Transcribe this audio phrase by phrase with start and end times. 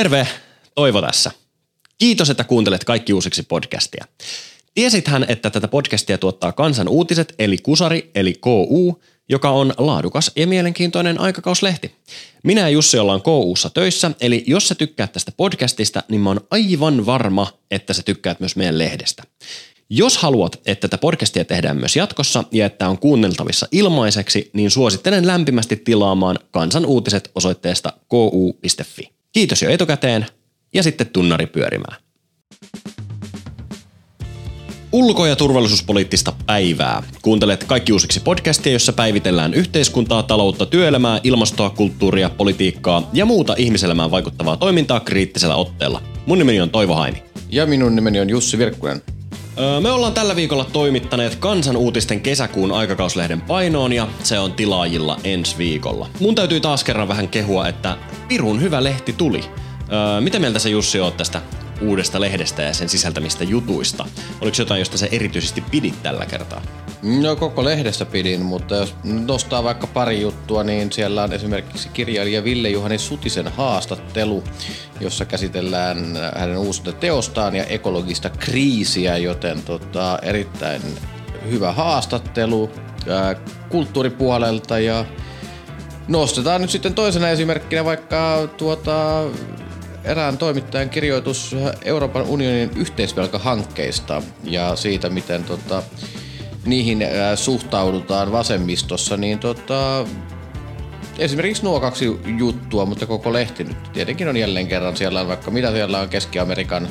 [0.00, 0.28] Terve,
[0.74, 1.30] Toivo tässä.
[1.98, 4.04] Kiitos, että kuuntelet kaikki uusiksi podcastia.
[4.74, 10.46] Tiesithän, että tätä podcastia tuottaa Kansan uutiset, eli Kusari, eli KU, joka on laadukas ja
[10.46, 11.92] mielenkiintoinen aikakauslehti.
[12.44, 16.40] Minä ja Jussi ollaan KUssa töissä, eli jos sä tykkäät tästä podcastista, niin mä oon
[16.50, 19.22] aivan varma, että sä tykkäät myös meidän lehdestä.
[19.90, 25.26] Jos haluat, että tätä podcastia tehdään myös jatkossa ja että on kuunneltavissa ilmaiseksi, niin suosittelen
[25.26, 29.19] lämpimästi tilaamaan Kansan uutiset osoitteesta ku.fi.
[29.32, 30.26] Kiitos jo etukäteen
[30.74, 31.96] ja sitten tunnari pyörimään.
[34.92, 37.02] Ulko- ja turvallisuuspoliittista päivää.
[37.22, 44.10] Kuuntelet kaikki uusiksi podcastia, jossa päivitellään yhteiskuntaa, taloutta, työelämää, ilmastoa, kulttuuria, politiikkaa ja muuta ihmiselämään
[44.10, 46.02] vaikuttavaa toimintaa kriittisellä otteella.
[46.26, 47.22] Mun nimeni on Toivo Haini.
[47.50, 49.02] Ja minun nimeni on Jussi Virkkunen.
[49.80, 55.58] Me ollaan tällä viikolla toimittaneet Kansan uutisten kesäkuun aikakauslehden painoon ja se on tilaajilla ensi
[55.58, 56.08] viikolla.
[56.20, 57.96] Mun täytyy taas kerran vähän kehua, että
[58.28, 59.40] pirun hyvä lehti tuli.
[59.92, 61.42] Öö, mitä mieltä sä Jussi oot tästä
[61.80, 64.06] uudesta lehdestä ja sen sisältämistä jutuista?
[64.40, 66.62] Oliko jotain, josta sä erityisesti pidit tällä kertaa?
[67.02, 72.44] No koko lehdestä pidin, mutta jos nostaa vaikka pari juttua, niin siellä on esimerkiksi kirjailija
[72.44, 74.44] Ville Juhani Sutisen haastattelu,
[75.00, 80.82] jossa käsitellään hänen uusinta teostaan ja ekologista kriisiä, joten tota, erittäin
[81.50, 82.70] hyvä haastattelu
[83.08, 83.34] ää,
[83.68, 85.04] kulttuuripuolelta ja
[86.08, 89.24] nostetaan nyt sitten toisena esimerkkinä vaikka tuota,
[90.04, 95.82] erään toimittajan kirjoitus Euroopan unionin yhteisvelkahankkeista ja siitä, miten tota,
[96.70, 100.06] niihin suhtaudutaan vasemmistossa, niin tota,
[101.18, 104.96] esimerkiksi nuo kaksi juttua, mutta koko lehti nyt tietenkin on jälleen kerran.
[104.96, 106.88] Siellä vaikka mitä siellä on Keski-Amerikan,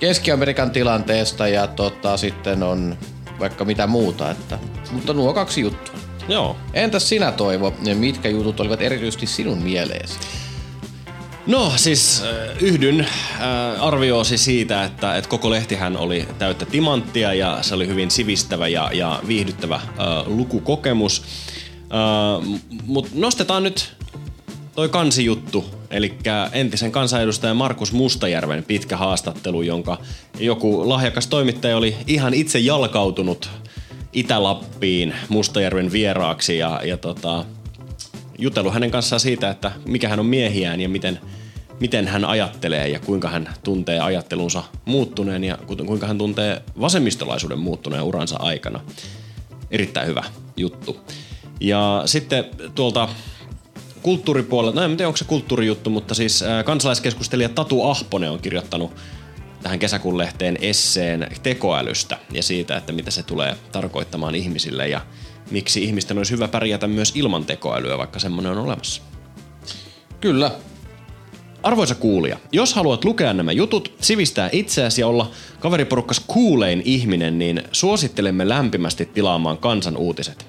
[0.00, 2.96] Keski-Amerikan tilanteesta ja tota, sitten on
[3.40, 4.30] vaikka mitä muuta.
[4.30, 4.58] Että,
[4.92, 5.94] mutta nuo kaksi juttua.
[6.28, 6.56] Joo.
[6.74, 10.18] Entäs sinä Toivo, mitkä jutut olivat erityisesti sinun mieleesi?
[11.46, 13.08] No siis äh, yhdyn äh,
[13.82, 18.90] arvioosi siitä, että, että koko lehtihän oli täyttä timanttia ja se oli hyvin sivistävä ja,
[18.92, 19.82] ja viihdyttävä äh,
[20.26, 21.22] lukukokemus.
[22.86, 23.92] Mutta nostetaan nyt
[24.74, 26.14] toi kansijuttu, eli
[26.52, 29.98] entisen kansanedustajan Markus Mustajärven pitkä haastattelu, jonka
[30.38, 33.50] joku lahjakas toimittaja oli ihan itse jalkautunut
[34.12, 37.44] Itä-Lappiin Mustajärven vieraaksi ja, ja tota,
[38.38, 41.20] jutellut hänen kanssaan siitä, että mikä hän on miehiään ja miten,
[41.84, 48.02] miten hän ajattelee ja kuinka hän tuntee ajattelunsa muuttuneen ja kuinka hän tuntee vasemmistolaisuuden muuttuneen
[48.02, 48.80] uransa aikana.
[49.70, 50.24] Erittäin hyvä
[50.56, 51.00] juttu.
[51.60, 52.44] Ja sitten
[52.74, 53.08] tuolta
[54.02, 58.92] kulttuuripuolelta, no en tiedä onko se kulttuurijuttu, mutta siis kansalaiskeskustelija Tatu Ahponen on kirjoittanut
[59.62, 65.00] tähän kesäkuun lehteen esseen tekoälystä ja siitä, että mitä se tulee tarkoittamaan ihmisille ja
[65.50, 69.02] miksi ihmisten olisi hyvä pärjätä myös ilman tekoälyä, vaikka semmoinen on olemassa.
[70.20, 70.50] Kyllä.
[71.64, 75.30] Arvoisa kuulija, jos haluat lukea nämä jutut, sivistää itseäsi ja olla
[75.60, 80.46] kaveriporukkas kuulein ihminen, niin suosittelemme lämpimästi tilaamaan kansan uutiset.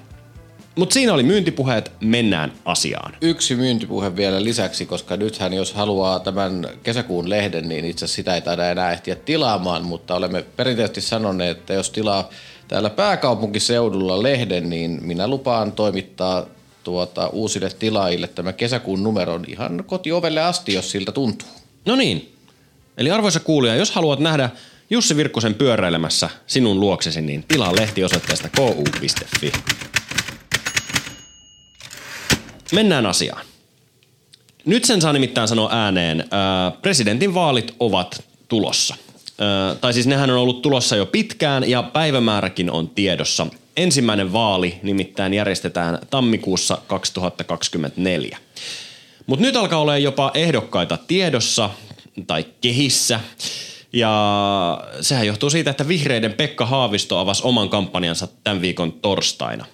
[0.74, 3.12] Mutta siinä oli myyntipuheet, mennään asiaan.
[3.20, 8.40] Yksi myyntipuhe vielä lisäksi, koska nythän jos haluaa tämän kesäkuun lehden, niin itse sitä ei
[8.40, 12.30] taida enää ehtiä tilaamaan, mutta olemme perinteisesti sanoneet, että jos tilaa
[12.68, 16.46] täällä pääkaupunkiseudulla lehden, niin minä lupaan toimittaa
[16.86, 21.48] tuota, uusille tilaajille tämä kesäkuun numeron ihan kotiovelle asti, jos siltä tuntuu.
[21.86, 22.32] No niin.
[22.98, 24.50] Eli arvoisa kuulija, jos haluat nähdä
[24.90, 29.52] Jussi Virkkusen pyöräilemässä sinun luoksesi, niin tilaa lehti osoitteesta ku.fi.
[32.72, 33.46] Mennään asiaan.
[34.64, 36.24] Nyt sen saa nimittäin sanoa ääneen.
[36.82, 38.94] Presidentin vaalit ovat tulossa.
[39.80, 43.46] Tai siis nehän on ollut tulossa jo pitkään ja päivämääräkin on tiedossa.
[43.76, 48.38] Ensimmäinen vaali nimittäin järjestetään tammikuussa 2024.
[49.26, 51.70] Mutta nyt alkaa olla jopa ehdokkaita tiedossa
[52.26, 53.20] tai kehissä.
[53.92, 59.64] Ja sehän johtuu siitä, että vihreiden Pekka Haavisto avasi oman kampanjansa tämän viikon torstaina.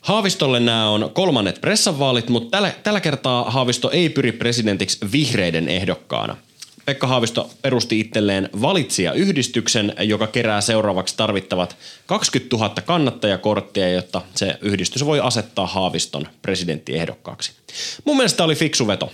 [0.00, 6.36] Haavistolle nämä on kolmannet pressanvaalit, mutta tällä, tällä kertaa Haavisto ei pyri presidentiksi vihreiden ehdokkaana–
[6.90, 11.76] Pekka Haavisto perusti itselleen valitsijayhdistyksen, joka kerää seuraavaksi tarvittavat
[12.06, 17.52] 20 000 kannattajakorttia, jotta se yhdistys voi asettaa Haaviston presidenttiehdokkaaksi.
[18.04, 19.12] Mun mielestä oli fiksu veto.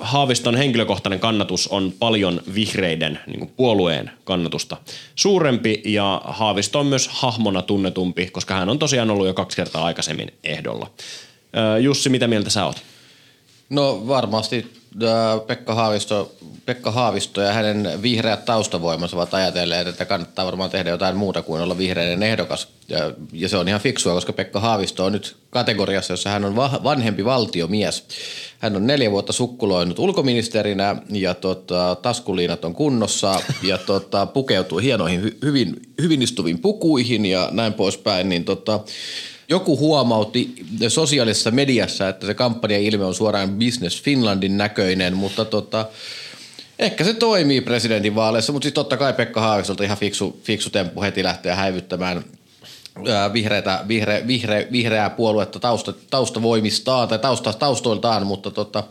[0.00, 4.76] Haaviston henkilökohtainen kannatus on paljon vihreiden niin puolueen kannatusta
[5.14, 9.84] suurempi ja Haavisto on myös hahmona tunnetumpi, koska hän on tosiaan ollut jo kaksi kertaa
[9.84, 10.90] aikaisemmin ehdolla.
[11.80, 12.82] Jussi, mitä mieltä sä oot?
[13.70, 14.85] No varmasti
[15.46, 16.32] Pekka Haavisto,
[16.66, 21.62] Pekka Haavisto ja hänen vihreät taustavoimansa ovat ajatelleet, että kannattaa varmaan tehdä jotain muuta kuin
[21.62, 22.68] olla vihreiden ehdokas.
[22.88, 26.56] Ja, ja se on ihan fiksua, koska Pekka Haavisto on nyt kategoriassa, jossa hän on
[26.56, 28.04] vanhempi valtiomies.
[28.58, 35.38] Hän on neljä vuotta sukkuloinut ulkoministerinä ja tota, taskuliinat on kunnossa ja tota, pukeutuu hienoihin,
[35.42, 38.28] hyvin, hyvin istuviin pukuihin ja näin poispäin.
[38.28, 38.80] Niin tota,
[39.48, 40.54] joku huomautti
[40.88, 45.86] sosiaalisessa mediassa, että se kampanjailme on suoraan Business Finlandin näköinen, mutta tota,
[46.78, 51.22] ehkä se toimii presidentinvaaleissa, mutta siis totta kai Pekka Haavistolta ihan fiksu, fiksu temppu heti
[51.22, 52.24] lähteä häivyttämään
[53.32, 58.84] vihreätä, vihre, vihre, vihreää puoluetta tausta, taustavoimistaan tai tausta, taustoiltaan, mutta tota,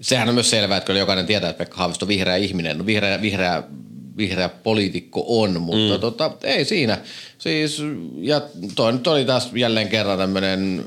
[0.00, 2.86] sehän on myös selvää, että kyllä jokainen tietää, että Pekka Haavisto on vihreä ihminen, no
[2.86, 3.62] vihreä, vihreä,
[4.18, 6.00] vihreä poliitikko on, mutta mm.
[6.00, 6.98] tota, ei siinä.
[7.38, 7.82] Siis,
[8.16, 8.42] ja
[8.74, 10.84] toi nyt oli taas jälleen kerran tämmöinen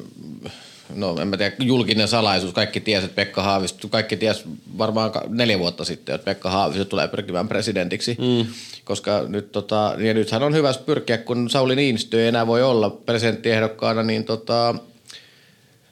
[0.96, 2.54] no en mä tiedä, julkinen salaisuus.
[2.54, 4.44] Kaikki tiesi, että Pekka Haavisto, kaikki tiesi
[4.78, 8.18] varmaan neljä vuotta sitten, että Pekka Haavisto tulee pyrkimään presidentiksi.
[8.20, 8.54] Mm.
[8.84, 12.90] Koska nyt, tota, ja nythän on hyvä pyrkiä, kun Sauli Niinistö ei enää voi olla
[12.90, 14.76] presidenttiehdokkaana, niin tota,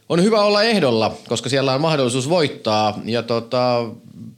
[0.10, 3.02] on hyvä olla ehdolla, koska siellä on mahdollisuus voittaa.
[3.06, 3.90] Ja tota,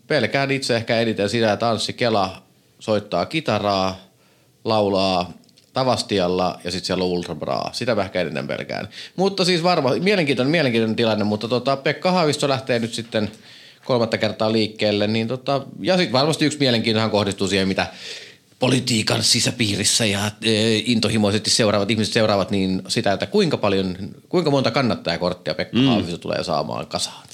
[0.08, 2.42] pelkään itse ehkä eniten sitä, että Anssi Kela
[2.82, 3.98] soittaa kitaraa,
[4.64, 5.34] laulaa
[5.74, 7.70] Tavastialla ja sitten siellä on Ultra Bra.
[7.72, 8.90] Sitä mä ehkä eniten pelkään.
[9.16, 13.32] Mutta siis varmaan mielenkiintoinen, mielenkiintoinen tilanne, mutta tota, Pekka Haavisto lähtee nyt sitten
[13.86, 15.08] kolmatta kertaa liikkeelle.
[15.08, 17.88] Niin tota, ja sitten varmasti yksi mielenkiintoinen kohdistuu siihen, mitä
[18.60, 23.98] politiikan sisäpiirissä ja e, intohimoisesti seuraavat ihmiset seuraavat, niin sitä, että kuinka paljon,
[24.30, 25.86] kuinka monta kannattajakorttia Pekka mm.
[25.86, 27.28] Haavisto tulee saamaan kasaan.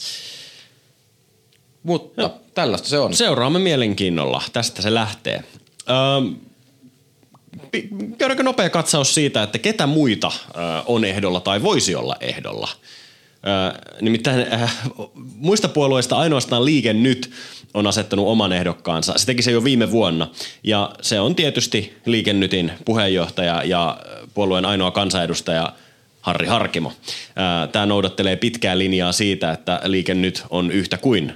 [1.83, 2.35] Mutta no.
[2.53, 3.13] tällaista se on.
[3.13, 4.41] Seuraamme mielenkiinnolla.
[4.53, 5.43] Tästä se lähtee.
[6.17, 6.35] Öm,
[8.17, 10.31] käydäänkö nopea katsaus siitä, että ketä muita
[10.85, 12.69] on ehdolla tai voisi olla ehdolla?
[14.01, 14.77] Nimittäin äh,
[15.35, 17.31] muista puolueista ainoastaan Liike Nyt
[17.73, 19.13] on asettanut oman ehdokkaansa.
[19.17, 20.27] Se teki se jo viime vuonna
[20.63, 23.97] ja se on tietysti Liike Nytin puheenjohtaja ja
[24.33, 25.73] puolueen ainoa kansanedustaja
[26.21, 26.93] Harri Harkimo.
[27.71, 31.33] Tämä noudattelee pitkää linjaa siitä, että Liike Nyt on yhtä kuin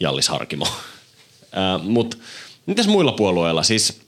[0.00, 0.66] Jallis Harkimo.
[1.82, 2.16] Mutta
[2.66, 3.62] mitäs muilla puolueilla?
[3.62, 4.00] Siis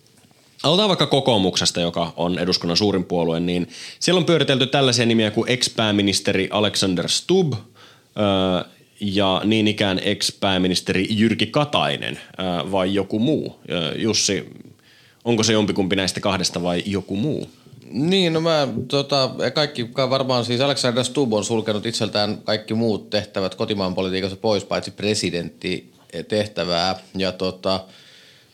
[0.63, 3.69] Aloitetaan vaikka kokoomuksesta, joka on eduskunnan suurin puolue, niin
[4.01, 7.53] siellä on pyöritelty tällaisia nimiä kuin ex-pääministeri Alexander Stubb
[9.01, 12.21] ja niin ikään ex-pääministeri Jyrki Katainen
[12.73, 13.61] vai joku muu.
[13.97, 14.53] Jussi,
[15.25, 17.51] onko se jompikumpi näistä kahdesta vai joku muu?
[17.91, 23.55] Niin, no mä, tota, kaikki varmaan siis Alexander Stubb on sulkenut itseltään kaikki muut tehtävät
[23.55, 25.93] kotimaan politiikassa pois, paitsi presidentti
[26.29, 26.99] tehtävää.
[27.17, 27.85] Ja tota,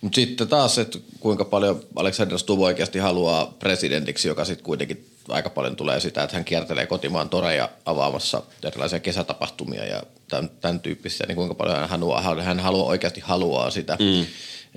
[0.01, 5.51] mutta sitten taas, että kuinka paljon Alexander Stubb oikeasti haluaa presidentiksi, joka sitten kuitenkin aika
[5.51, 11.27] paljon tulee sitä, että hän kiertelee kotimaan toreja avaamassa erilaisia kesätapahtumia ja tämän, tämän tyyppisiä,
[11.27, 13.97] niin kuinka paljon hän haluaa, hän haluaa, oikeasti haluaa sitä.
[14.01, 14.27] Mm.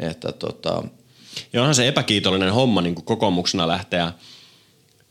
[0.09, 0.83] Että tota...
[1.53, 4.11] Ja onhan se epäkiitollinen homma niin kokoomuksena lähteä–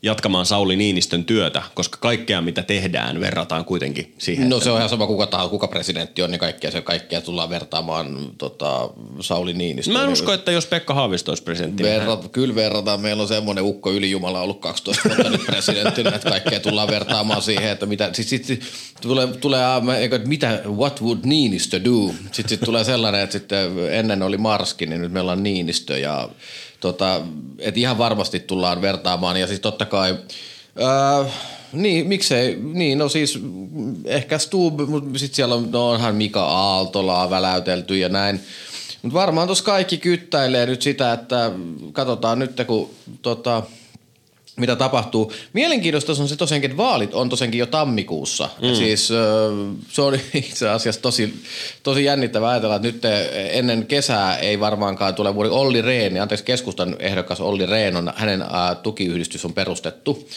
[0.01, 4.49] jatkamaan Sauli Niinistön työtä, koska kaikkea mitä tehdään verrataan kuitenkin siihen.
[4.49, 7.49] No se on ihan sama kuka tahansa, kuka presidentti on, niin kaikkea, se kaikkea tullaan
[7.49, 9.93] vertaamaan tota, Sauli Niinistön.
[9.93, 11.83] Mä en usko, että jos Pekka Haavisto olisi presidentti.
[11.83, 13.01] Niin Verra, niin kyllä verrataan.
[13.01, 17.71] Meillä on semmoinen ukko ylijumala ollut 12 vuotta nyt presidenttinä, että kaikkea tullaan vertaamaan siihen,
[17.71, 18.63] että mitä, sit, sit, sit
[19.01, 19.63] tulee, tulee
[19.99, 22.13] että mitä, what would Niinistö do?
[22.31, 26.29] Sitten sit tulee sellainen, että sitten ennen oli Marski, niin nyt meillä on Niinistö ja
[26.79, 27.21] tota,
[27.59, 30.17] et ihan varmasti tullaan vertaamaan ja siis totta kai
[30.79, 31.25] ää,
[31.73, 33.39] niin, miksei, niin no siis
[34.05, 38.39] ehkä Stub, mutta sitten siellä on, no onhan Mika Aaltolaa väläytelty ja näin.
[39.01, 41.51] Mutta varmaan tuossa kaikki kyttäilee nyt sitä, että
[41.91, 42.89] katsotaan nyt kun
[43.21, 43.63] tota,
[44.59, 45.33] mitä tapahtuu.
[45.53, 48.49] Mielenkiintoista on se tosiaankin, että vaalit on tosiaankin jo tammikuussa.
[48.61, 48.69] Mm.
[48.69, 49.07] Ja siis
[49.89, 51.43] se on itse asiassa tosi,
[51.83, 53.01] tosi jännittävää ajatella, että nyt
[53.51, 58.45] ennen kesää ei varmaankaan tule vuoden Olli Rehn, anteeksi keskustan ehdokas Olli Rehn on, hänen
[58.83, 60.27] tukiyhdistys on perustettu.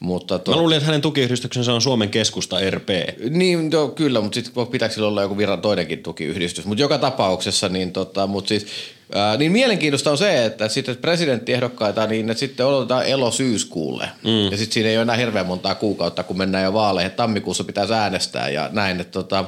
[0.00, 0.50] Mutta to...
[0.50, 2.88] Mä luulin, että hänen tukiyhdistyksensä on Suomen keskusta RP.
[3.30, 6.64] Niin, to, kyllä, mutta sitten pitääkö sillä olla joku virran toinenkin tukiyhdistys.
[6.64, 8.66] Mutta joka tapauksessa, niin, tota, mutta siis,
[9.14, 14.08] ää, niin mielenkiintoista on se, että sitten presidenttiehdokkaita, niin että sitten odotetaan elo-syyskuulle.
[14.24, 14.50] Mm.
[14.50, 17.12] Ja sitten siinä ei ole enää hirveän montaa kuukautta, kun mennään jo vaaleihin.
[17.12, 19.00] Tammikuussa pitää äänestää ja näin.
[19.00, 19.44] Että, tota,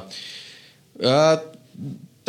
[1.05, 1.37] ää,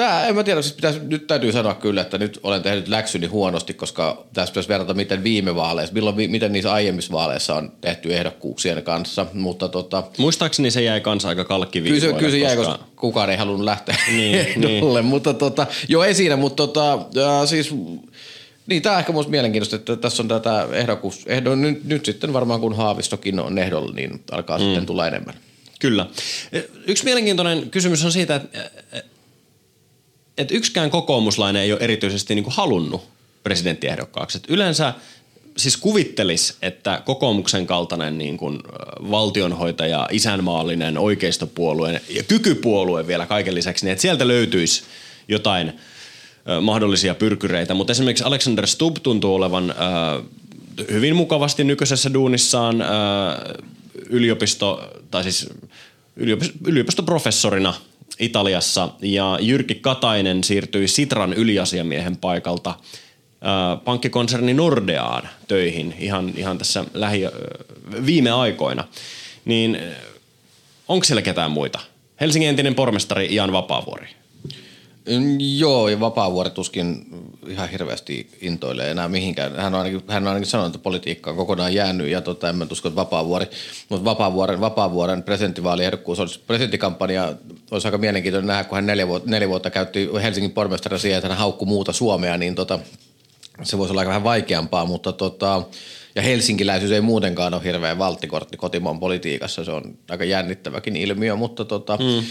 [0.00, 3.26] Tää, en mä tiedä, siis pitäisi, nyt täytyy sanoa kyllä, että nyt olen tehnyt läksyni
[3.26, 8.14] huonosti, koska tässä pitäisi verrata, miten viime vaaleissa, milloin, miten niissä aiemmissa vaaleissa on tehty
[8.14, 9.26] ehdokkuuksien kanssa.
[9.32, 12.06] Mutta tota, Muistaakseni se jäi kanssa aika kalkkiviivoille.
[12.06, 15.08] Kyllä, kyllä se jäi, koska kukaan ei halunnut lähteä niin, ehdolle, niin.
[15.10, 17.74] mutta tota, joo ei siinä, mutta tota, äh, siis
[18.66, 22.32] niin, tämä on ehkä minusta mielenkiintoista, että tässä on tätä ehdokkuus, ehdo, nyt, nyt sitten
[22.32, 24.64] varmaan kun Haavistokin on ehdolla, niin alkaa mm.
[24.64, 25.34] sitten tulla enemmän.
[25.80, 26.06] Kyllä.
[26.86, 28.58] Yksi mielenkiintoinen kysymys on siitä, että
[30.40, 33.08] että yksikään kokoomuslainen ei ole erityisesti niin kuin halunnut
[33.42, 34.38] presidenttiehdokkaaksi.
[34.38, 34.94] Et yleensä
[35.56, 38.58] siis kuvittelis, että kokoomuksen kaltainen niin kuin
[39.10, 44.82] valtionhoitaja, isänmaallinen oikeistopuolue ja kykypuolue vielä kaiken lisäksi, niin että sieltä löytyisi
[45.28, 45.72] jotain
[46.60, 47.74] mahdollisia pyrkyreitä.
[47.74, 49.74] Mutta esimerkiksi Alexander Stubb tuntuu olevan
[50.90, 52.84] hyvin mukavasti nykyisessä duunissaan
[54.08, 55.48] yliopisto, tai siis
[56.66, 57.74] yliopistoprofessorina
[58.18, 62.74] Italiassa ja Jyrki Katainen siirtyi Sitran yliasiamiehen paikalta
[63.84, 67.22] pankkikonserni Nordeaan töihin ihan, ihan tässä lähi,
[68.06, 68.84] viime aikoina.
[69.44, 69.78] Niin
[70.88, 71.78] onko siellä ketään muita?
[72.20, 74.19] Helsingin entinen pormestari Jan Vapaavuori.
[75.58, 77.06] Joo, ja Vapaavuori tuskin
[77.48, 79.56] ihan hirveästi intoilee enää mihinkään.
[79.56, 82.56] Hän on ainakin, hän on ainakin sanonut, että politiikka on kokonaan jäänyt, ja tota, en
[82.56, 83.46] mä usko, että Vapaavuori,
[83.88, 87.34] mutta Vapaavuoren, Vapaavuoren presidenttivaaliehdokkuus olisi, presidenttikampanja
[87.70, 91.28] olisi aika mielenkiintoinen nähdä, kun hän neljä vuotta, neljä vuotta käytti Helsingin pormestari siihen, että
[91.28, 92.78] hän haukkui muuta Suomea, niin tota,
[93.62, 95.62] se voisi olla aika vähän vaikeampaa, mutta tota,
[96.14, 101.64] ja helsinkiläisyys ei muutenkaan ole hirveän valttikortti kotimaan politiikassa, se on aika jännittäväkin ilmiö, mutta
[101.64, 102.26] tota, mm.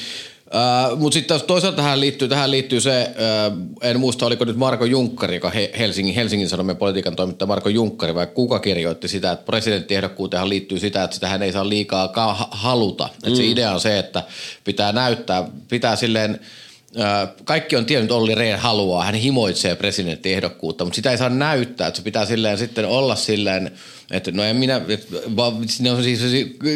[0.50, 4.86] Uh, Mutta sitten toisaalta tähän liittyy, tähän liittyy se, uh, en muista oliko nyt Marko
[4.86, 9.46] Junkkari, joka he, Helsingin, Helsingin Sanomien politiikan toimittaja Marko Junkkari, vai kuka kirjoitti sitä, että
[9.46, 13.04] presidenttiehdokkuuteen liittyy sitä, että sitä hän ei saa liikaa ka- haluta.
[13.24, 13.30] Mm.
[13.30, 14.24] Et se idea on se, että
[14.64, 16.40] pitää näyttää, pitää silleen,
[17.44, 21.88] kaikki on tiennyt, että Olli Rehn haluaa, hän himoitsee presidenttiehdokkuutta, mutta sitä ei saa näyttää,
[21.88, 23.72] että se pitää silleen sitten olla silleen,
[24.12, 25.16] että no en minä, että,
[25.80, 26.22] ne on siis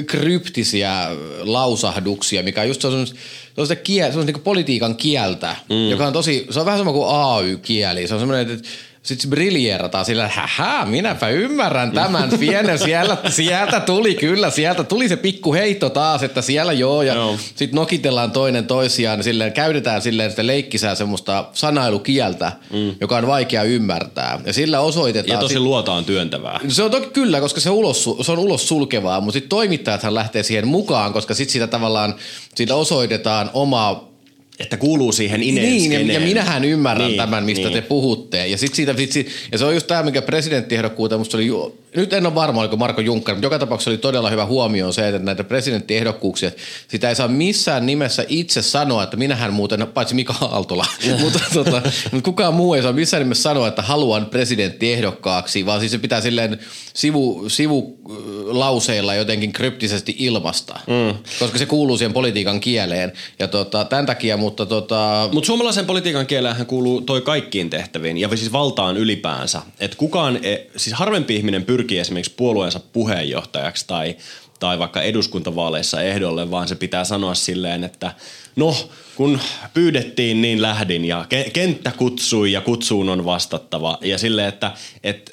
[0.08, 1.08] kryptisiä
[1.40, 5.90] lausahduksia, mikä on just on se on, se kiel, se on niin politiikan kieltä, mm.
[5.90, 8.08] joka on tosi, se on vähän sama kuin AY-kieli.
[8.08, 8.70] Se on semmoinen, että
[9.04, 15.10] sitten se briljeerataan sillä, että minäpä ymmärrän tämän pienen, siellä, sieltä tuli kyllä, sieltä tuli
[15.10, 17.38] se pikku heitto taas, että siellä joo, ja no.
[17.38, 22.96] sitten nokitellaan toinen toisiaan, silleen, käytetään silleen että leikkisää semmoista sanailukieltä, mm.
[23.02, 24.40] joka on vaikea ymmärtää.
[24.46, 25.36] Ja sillä osoitetaan...
[25.36, 26.60] Ja tosi sit, luotaan työntävää.
[26.68, 30.44] Se on toki kyllä, koska se, ulos, se on ulos sulkevaa, mutta sitten toimittajathan lähtee
[30.44, 32.16] siihen mukaan, koska sitten sitä tavallaan,
[32.56, 34.13] siitä osoitetaan oma
[34.60, 37.74] että kuuluu siihen ineen Niin, ja, ja minähän ymmärrän niin, tämän, mistä niin.
[37.74, 38.48] te puhutte.
[38.48, 41.50] Ja, sit siitä, sit, ja se on just tämä, mikä presidenttiehdokkuuteen musta oli
[41.96, 45.08] nyt en ole varma, oliko Marko Juncker, mutta joka tapauksessa oli todella hyvä huomio se,
[45.08, 46.52] että näitä presidenttiehdokkuuksia,
[46.88, 50.86] sitä ei saa missään nimessä itse sanoa, että minähän muuten, paitsi Mika Aaltola,
[51.22, 51.82] mutta, tota,
[52.12, 56.22] mutta kukaan muu ei saa missään nimessä sanoa, että haluan presidenttiehdokkaaksi, vaan siis se pitää
[56.22, 56.60] silleen
[56.94, 61.18] sivu, sivulauseilla jotenkin kryptisesti ilmasta, mm.
[61.40, 63.14] koska se kuuluu siihen politiikan kieleen.
[63.40, 65.30] Ja tota, tämän takia, mutta tota...
[65.32, 69.62] Mutta suomalaisen politiikan kieleen kuuluu toi kaikkiin tehtäviin ja siis valtaan ylipäänsä.
[69.80, 74.16] Että kukaan, e, siis harvempi ihminen pyrkii esimerkiksi puolueensa puheenjohtajaksi tai,
[74.60, 78.14] tai vaikka eduskuntavaaleissa ehdolle, vaan se pitää sanoa silleen, että
[78.56, 78.76] no,
[79.16, 79.40] kun
[79.74, 83.98] pyydettiin, niin lähdin ja ke- kenttä kutsui ja kutsuun on vastattava.
[84.02, 84.72] Ja silleen, että
[85.04, 85.32] et,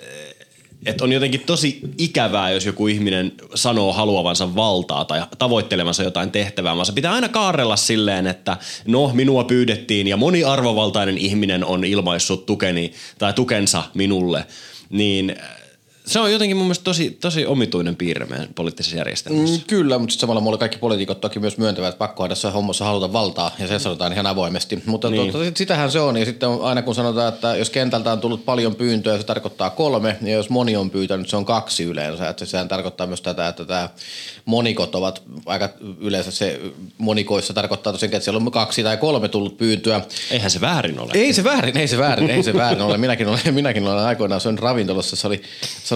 [0.87, 6.77] et on jotenkin tosi ikävää, jos joku ihminen sanoo haluavansa valtaa tai tavoittelevansa jotain tehtävää,
[6.77, 8.57] vaan se pitää aina kaarella silleen, että
[8.87, 14.47] no, minua pyydettiin ja moni arvovaltainen ihminen on ilmaissut tukeni tai tukensa minulle.
[14.91, 15.37] Niin
[16.11, 19.57] se on jotenkin mun mielestä tosi, tosi omituinen piirre meidän poliittisessa järjestelmässä.
[19.57, 22.85] Mm, kyllä, mutta sitten samalla mulle kaikki poliitikot toki myös myöntävät, että pakkoa tässä hommassa
[22.85, 24.83] haluta valtaa, ja se sanotaan ihan avoimesti.
[24.87, 25.33] Mutta niin.
[25.33, 28.75] tuota, sitähän se on, ja sitten aina kun sanotaan, että jos kentältä on tullut paljon
[28.75, 32.29] pyyntöjä, se tarkoittaa kolme, ja jos moni on pyytänyt, se on kaksi yleensä.
[32.29, 33.88] Että sehän tarkoittaa myös tätä, että tämä
[34.45, 35.69] monikot ovat aika
[36.00, 36.61] yleensä se
[36.99, 40.00] monikoissa tarkoittaa tosiaan, että siellä on kaksi tai kolme tullut pyyntöä.
[40.31, 41.11] Eihän se väärin ole.
[41.14, 42.99] Ei se väärin, ei se väärin, ei se väärin ole.
[42.99, 45.43] Minäkin olen, minäkin olen aikoinaan syönyt ravintolassa, se oli,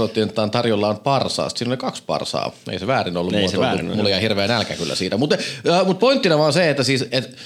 [0.04, 1.48] sanottiin, että tarjolla on parsaa.
[1.48, 2.52] Siinä oli kaksi parsaa.
[2.70, 3.34] Ei se väärin ollut.
[3.34, 3.96] Ei se väärin.
[3.96, 5.16] Mulla jäi hirveä nälkä kyllä siitä.
[5.16, 5.36] Mutta,
[5.70, 7.36] äh, mutta pointtina vaan se, että siis, että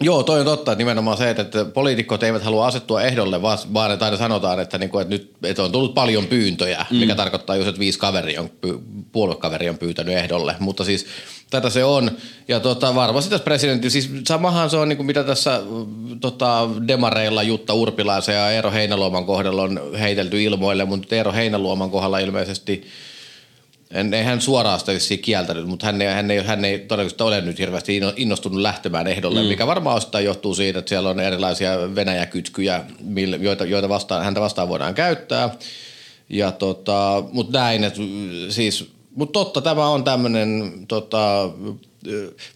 [0.00, 4.04] Joo, toi on totta, että nimenomaan se, että poliitikot eivät halua asettua ehdolle, vaan että
[4.04, 6.96] aina sanotaan, että, niin kuin, että nyt että on tullut paljon pyyntöjä, mm.
[6.96, 8.50] mikä tarkoittaa just, että viisi kaveri on,
[9.12, 10.56] puoluekaveri on pyytänyt ehdolle.
[10.58, 11.06] Mutta siis
[11.50, 12.10] tätä se on.
[12.48, 15.60] Ja tota, varmasti tässä presidentti, siis samahan se on niin kuin mitä tässä
[16.20, 22.18] tota, demareilla Jutta Urpilaisen ja Eero Heinäluoman kohdalla on heitelty ilmoille, mutta Eero Heinäluoman kohdalla
[22.18, 22.82] ilmeisesti–
[23.90, 27.40] en, ei hän suoraan sitä kieltänyt, mutta hän ei, hän ei, hän ei todennäköisesti ole
[27.40, 29.48] nyt hirveästi innostunut lähtemään ehdolle, mm.
[29.48, 32.84] mikä varmaan osittain johtuu siitä, että siellä on erilaisia Venäjäkytkyjä,
[33.40, 35.50] joita, joita vastaan, häntä vastaan voidaan käyttää.
[36.28, 38.00] Ja tota, mutta näin, että
[38.48, 41.50] siis, mutta totta, tämä on tämmöinen, tota,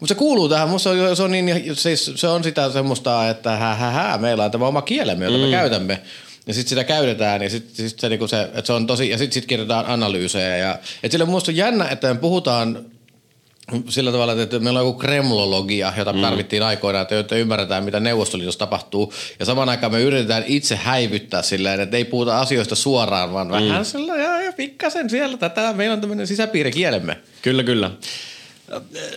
[0.01, 3.31] mutta se kuuluu tähän, musta se on, se on, niin, siis, se on sitä semmoista,
[3.31, 5.45] että hä, hä, hä, meillä on tämä oma kielemme, jota mm.
[5.45, 6.01] me käytämme.
[6.47, 9.19] Ja sitten sitä käytetään ja sitten sit se, niinku se, että se on tosi, ja
[9.19, 10.57] sitten sit kirjoitetaan analyysejä.
[10.57, 12.85] Ja, et sillä on jännä, että me puhutaan
[13.89, 16.21] sillä tavalla, että meillä on joku kremlologia, jota mm.
[16.21, 19.15] tarvittiin aikoinaan, että ymmärretään, mitä Neuvostoliitossa tapahtuu.
[19.39, 23.53] Ja samaan aikaan me yritetään itse häivyttää silleen, että ei puhuta asioista suoraan, vaan mm.
[23.53, 25.73] vähän sillä ja, ja pikkasen siellä tätä.
[25.73, 27.19] Meillä on tämmöinen sisäpiirikielemme.
[27.43, 27.91] Kyllä, kyllä.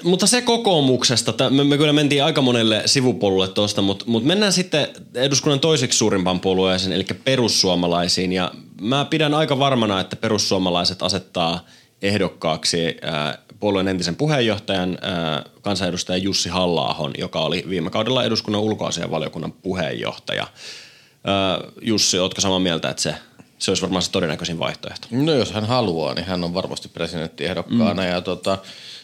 [0.04, 4.88] Mutta se kokoomuksesta, me, me kyllä mentiin aika monelle sivupolulle tuosta, mutta, mutta mennään sitten
[5.14, 8.34] eduskunnan toiseksi suurimpaan puolueeseen, eli perussuomalaisiin.
[8.34, 11.66] Ja mä pidän aika varmana, että perussuomalaiset asettaa
[12.02, 19.12] ehdokkaaksi äh, puolueen entisen puheenjohtajan äh, kansanedustaja Jussi halla joka oli viime kaudella eduskunnan ulkoasian
[19.12, 20.44] valiokunnan puheenjohtaja.
[20.44, 23.16] Äh, Jussi, ootko samaa mieltä, että se,
[23.60, 25.08] se olisi varmaan se todennäköisin vaihtoehto?
[25.12, 28.10] No jos hän haluaa, niin hän on varmasti presidenttiehdokkaana mm.
[28.10, 28.58] ja tota,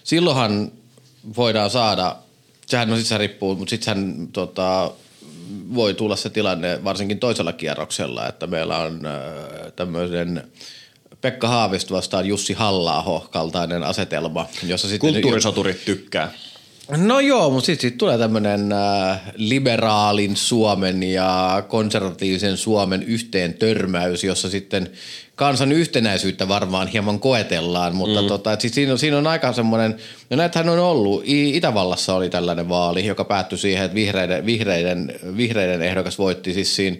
[0.03, 0.71] silloinhan
[1.37, 2.15] voidaan saada,
[2.65, 4.91] sehän no sit se riippuu, mutta sitten tota,
[5.73, 10.51] voi tulla se tilanne varsinkin toisella kierroksella, että meillä on äh, tämmöisen
[11.21, 14.45] Pekka Haavisto vastaan Jussi halla kaltainen asetelma.
[14.63, 16.31] Jossa sitten Kulttuurisoturit tykkää.
[16.97, 24.23] No joo, mutta sitten sit tulee tämmöinen äh, liberaalin Suomen ja konservatiivisen Suomen yhteen törmäys,
[24.23, 24.89] jossa sitten
[25.35, 28.27] kansan yhtenäisyyttä varmaan hieman koetellaan, mutta mm.
[28.27, 29.95] tota, et sit siinä, on, siinä on aika semmoinen,
[30.29, 35.81] no näitähän on ollut, Itävallassa oli tällainen vaali, joka päättyi siihen, että vihreiden, vihreiden, vihreiden
[35.81, 36.97] ehdokas voitti siis siinä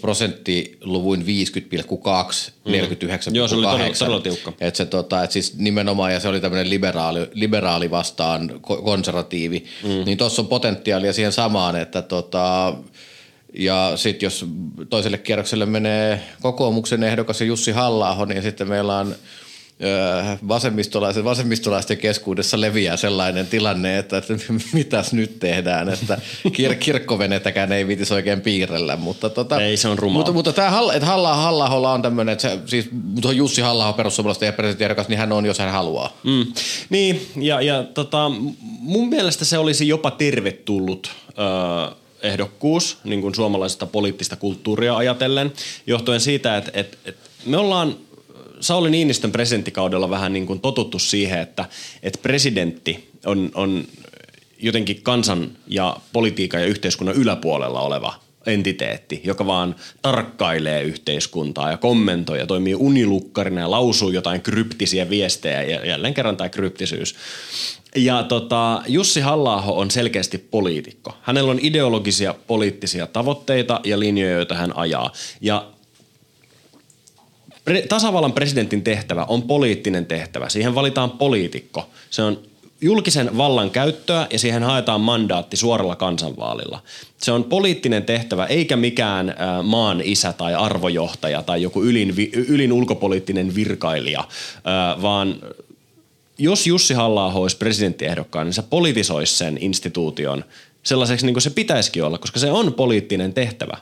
[0.00, 1.26] prosenttiluvuin 50,2,
[2.64, 2.72] mm.
[2.72, 2.76] 49,8.
[3.32, 4.52] Joo, se oli todella, todella tiukka.
[4.60, 10.04] Et se, tota, et siis nimenomaan, ja se oli tämmöinen liberaali, liberaali vastaan konservatiivi, mm.
[10.04, 12.74] niin tuossa on potentiaalia siihen samaan, että tota,
[13.54, 14.46] ja sitten jos
[14.90, 19.14] toiselle kierrokselle menee kokoomuksen ehdokas ja Jussi halla niin sitten meillä on–
[20.48, 24.34] vasemmistolaisen, vasemmistolaisten keskuudessa leviää sellainen tilanne, että, että
[24.72, 26.18] mitäs nyt tehdään, että
[26.48, 28.96] kir- kirkkovenettäkään ei viitisi oikein piirrellä.
[28.96, 30.16] Mutta, tota, ei, se on rumaa.
[30.16, 31.34] Mutta, mutta tämä Halla, että Halla,
[31.68, 32.88] Halla on tämmöinen, että se, siis
[33.34, 36.16] Jussi halla perussuomalaisten ja presidenttiehdokas, niin hän on, jos hän haluaa.
[36.22, 36.46] Mm.
[36.90, 38.28] Niin, ja, ja tota,
[38.80, 45.52] mun mielestä se olisi jopa tervetullut öö, ehdokkuus niin kuin suomalaisesta poliittista kulttuuria ajatellen,
[45.86, 47.96] johtuen siitä, että, että, että me ollaan–
[48.60, 51.64] Sauli Niinistön presidenttikaudella vähän niin kuin totuttu siihen, että,
[52.02, 53.84] että presidentti on, on
[54.58, 58.14] jotenkin kansan ja politiikan ja yhteiskunnan yläpuolella oleva
[58.46, 65.62] entiteetti, joka vaan tarkkailee yhteiskuntaa ja kommentoi ja toimii unilukkarina ja lausuu jotain kryptisiä viestejä
[65.62, 67.14] ja jälleen kerran tämä kryptisyys.
[67.96, 71.14] Ja tota, Jussi halla on selkeästi poliitikko.
[71.22, 75.12] Hänellä on ideologisia poliittisia tavoitteita ja linjoja, joita hän ajaa.
[75.40, 75.66] Ja
[77.64, 80.48] Pre- tasavallan presidentin tehtävä on poliittinen tehtävä.
[80.48, 81.88] Siihen valitaan poliitikko.
[82.10, 82.38] Se on
[82.80, 86.82] julkisen vallan käyttöä ja siihen haetaan mandaatti suoralla kansanvaalilla.
[87.18, 93.54] Se on poliittinen tehtävä eikä mikään maan isä tai arvojohtaja tai joku ylin, ylin ulkopoliittinen
[93.54, 94.24] virkailija,
[95.02, 95.36] vaan
[96.38, 100.44] jos Jussi halla olisi presidenttiehdokkaan, niin se politisoisi sen instituution
[100.82, 103.76] sellaiseksi niin kuin se pitäisikin olla, koska se on poliittinen tehtävä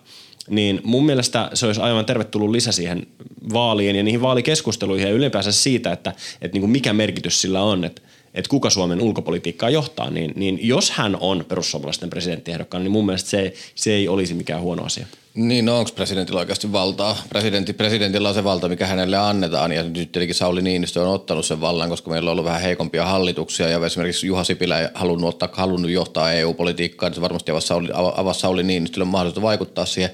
[0.48, 3.06] niin mun mielestä se olisi aivan tervetullut lisä siihen
[3.52, 7.84] vaaliin ja niihin vaalikeskusteluihin ja ylipäänsä siitä, että, että niin kuin mikä merkitys sillä on,
[7.84, 8.02] että,
[8.34, 13.30] että kuka Suomen ulkopolitiikkaa johtaa, niin, niin jos hän on perussuomalaisten presidenttiehdokkaan, niin mun mielestä
[13.30, 15.06] se, se ei olisi mikään huono asia.
[15.34, 17.22] Niin, no onko presidentillä oikeasti valtaa?
[17.28, 21.46] Presidentti, presidentillä on se valta, mikä hänelle annetaan, ja nyt tietenkin Sauli Niinistö on ottanut
[21.46, 25.28] sen vallan, koska meillä on ollut vähän heikompia hallituksia, ja esimerkiksi Juha Sipilä ei halunnut,
[25.28, 30.10] ottaa, halunnut johtaa EU-politiikkaa, niin se varmasti avasi Sauli, avasi Sauli Niinistölle mahdollisuutta vaikuttaa siihen.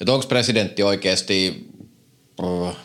[0.00, 1.66] Että onko presidentti oikeasti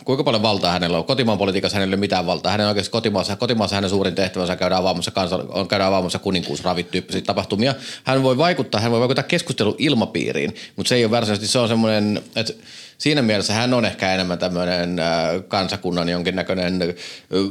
[0.05, 1.05] kuinka paljon valtaa hänellä on.
[1.05, 2.51] Kotimaan politiikassa hänellä ei ole mitään valtaa.
[2.51, 7.75] Hänen oikeasti kotimaassa, kotimaassa hänen suurin tehtävänsä käydään avaamassa, kansa, käydään avaamassa kuninkuusravit tyyppisiä tapahtumia.
[8.03, 11.67] Hän voi vaikuttaa, hän voi vaikuttaa keskustelun ilmapiiriin, mutta se ei ole varsinaisesti, se on
[11.67, 12.53] semmoinen, että
[12.97, 15.07] siinä mielessä hän on ehkä enemmän tämmöinen äh,
[15.47, 16.87] kansakunnan jonkinnäköinen äh,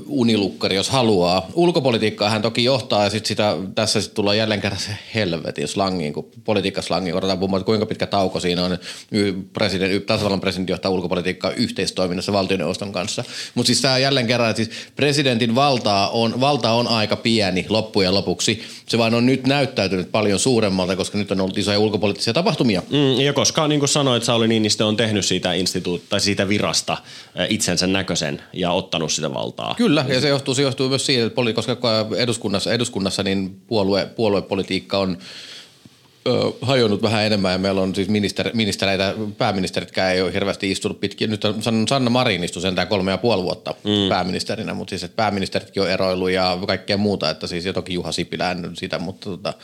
[0.07, 1.47] unilukkari, jos haluaa.
[1.55, 6.13] Ulkopolitiikkaa hän toki johtaa ja sit sitä, tässä sitten tullaan jälleen kerran se helvetin slangiin,
[6.13, 8.79] kun politiikkaslangiin odotetaan puhumaan, että kuinka pitkä tauko siinä on.
[9.53, 13.25] President, tasavallan presidentti johtaa ulkopolitiikkaa yhteistoiminnassa valtioneuvoston kanssa.
[13.55, 18.15] Mutta siis tämä jälleen kerran, että siis presidentin valtaa on, valta on aika pieni loppujen
[18.15, 18.63] lopuksi.
[18.89, 22.83] Se vaan on nyt näyttäytynyt paljon suuremmalta, koska nyt on ollut isoja ulkopoliittisia tapahtumia.
[22.91, 26.97] Mm, ja koska niin kuin sanoit, Sauli Niinistö on tehnyt siitä instituut tai siitä virasta
[27.49, 29.75] itsensä näköisen ja ottanut sitä valtaa.
[29.75, 31.77] Kyllä, ja se johtuu, se johtuu myös siitä, että koska
[32.17, 35.19] eduskunnassa, eduskunnassa niin puolue, puoluepolitiikka on
[36.61, 41.31] hajonnut vähän enemmän ja meillä on siis minister, ministereitä, pääministeritkään ei ole hirveästi istunut pitkin.
[41.31, 44.09] Nyt on Sanna Marin istui sentään kolme ja puoli vuotta mm.
[44.09, 48.13] pääministerinä, mutta siis että pääministeritkin on eroillut ja kaikkea muuta, että siis ja toki Juha
[48.13, 49.55] Sipilä sitä, mutta tota,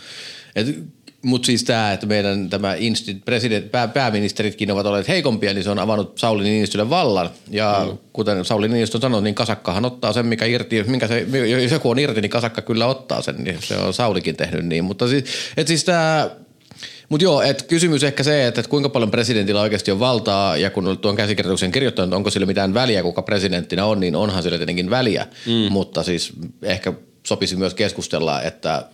[0.56, 0.78] et
[1.22, 5.70] Mutta siis tämä, että meidän tämä instit, president, pää, pääministeritkin ovat olleet heikompia, niin se
[5.70, 7.30] on avannut Sauli Niinistölle vallan.
[7.50, 7.98] Ja mm.
[8.12, 11.26] kuten Sauli Niinistö on sanonut, niin kasakkahan ottaa sen, mikä irti, minkä se,
[11.62, 13.36] jos joku on irti, niin kasakka kyllä ottaa sen.
[13.38, 14.84] Niin se on Saulikin tehnyt niin.
[14.84, 15.24] Mutta siis,
[15.56, 16.30] et siis tämä
[17.08, 20.70] mutta joo, et kysymys ehkä se, että et kuinka paljon presidentillä oikeasti on valtaa, ja
[20.70, 24.90] kun tuon käsikirjoituksen kirjoittanut, onko sillä mitään väliä, kuka presidenttinä on, niin onhan sillä tietenkin
[24.90, 25.26] väliä.
[25.46, 25.72] Mm.
[25.72, 26.32] Mutta siis
[26.62, 26.92] ehkä
[27.26, 28.84] sopisi myös keskustella, että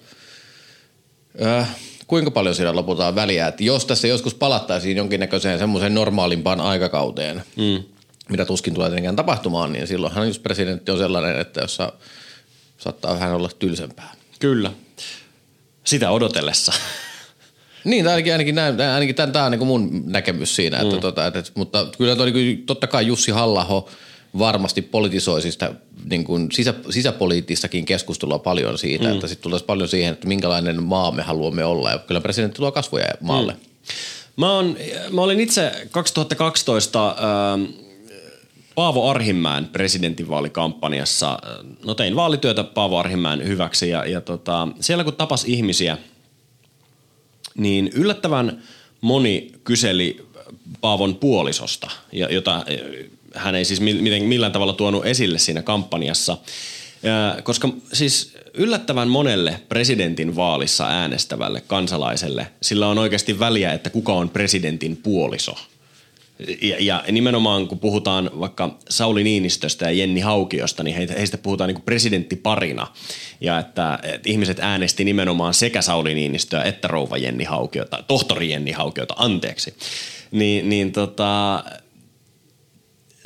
[1.43, 1.77] äh,
[2.09, 3.47] kuinka paljon siinä lopulta on väliä.
[3.47, 7.85] Että jos tässä joskus palattaisiin jonkinnäköiseen semmoiseen normaalimpaan aikakauteen, mm.
[8.29, 11.93] mitä tuskin tulee tietenkään tapahtumaan, niin silloinhan just presidentti on sellainen, että jossa
[12.79, 14.13] saattaa vähän olla tylsempää.
[14.39, 14.71] Kyllä.
[15.85, 16.73] Sitä odotellessa.
[17.85, 20.79] Niin, ainakin, ainakin, näin, ainakin tämä, tämä on niin mun näkemys siinä.
[20.79, 21.01] Että, mm.
[21.01, 23.89] tota, että, mutta kyllä toi, niin totta kai Jussi Hallaho
[24.39, 25.75] varmasti politisoi sitä
[26.11, 29.15] niin kuin sisä, sisäpoliittistakin keskustelua paljon siitä, mm.
[29.15, 31.91] että sitten tulisi paljon siihen, että minkälainen maa me haluamme olla.
[31.91, 33.53] Ja kyllä presidentti luo kasvoja maalle.
[33.53, 33.59] Mm.
[34.37, 34.77] Mä, on,
[35.11, 37.15] mä olin itse 2012 äh,
[38.75, 41.39] Paavo Arhimäen presidentinvaalikampanjassa.
[41.85, 45.99] No tein vaalityötä Paavo Arhimäen hyväksi ja, ja tota, siellä kun tapas ihmisiä–
[47.59, 48.63] niin yllättävän
[49.01, 50.29] moni kyseli
[50.81, 52.65] Paavon puolisosta, jota
[53.39, 53.81] hän ei siis
[54.21, 56.39] millään tavalla tuonut esille siinä kampanjassa.
[57.43, 64.31] Koska siis yllättävän monelle presidentin vaalissa äänestävälle kansalaiselle sillä on oikeasti väliä, että kuka on
[64.31, 65.55] presidentin puoliso–
[66.63, 71.69] ja, ja nimenomaan kun puhutaan vaikka Sauli Niinistöstä ja Jenni Haukiosta, niin heitä, heistä puhutaan
[71.69, 72.87] niin presidenttiparina.
[73.41, 78.73] Ja että, että ihmiset äänesti nimenomaan sekä Sauli Niinistöä että rouva Jenni Haukiota, tohtori Jenni
[78.73, 79.75] Haukiota, anteeksi.
[80.31, 81.65] Niin, niin tota,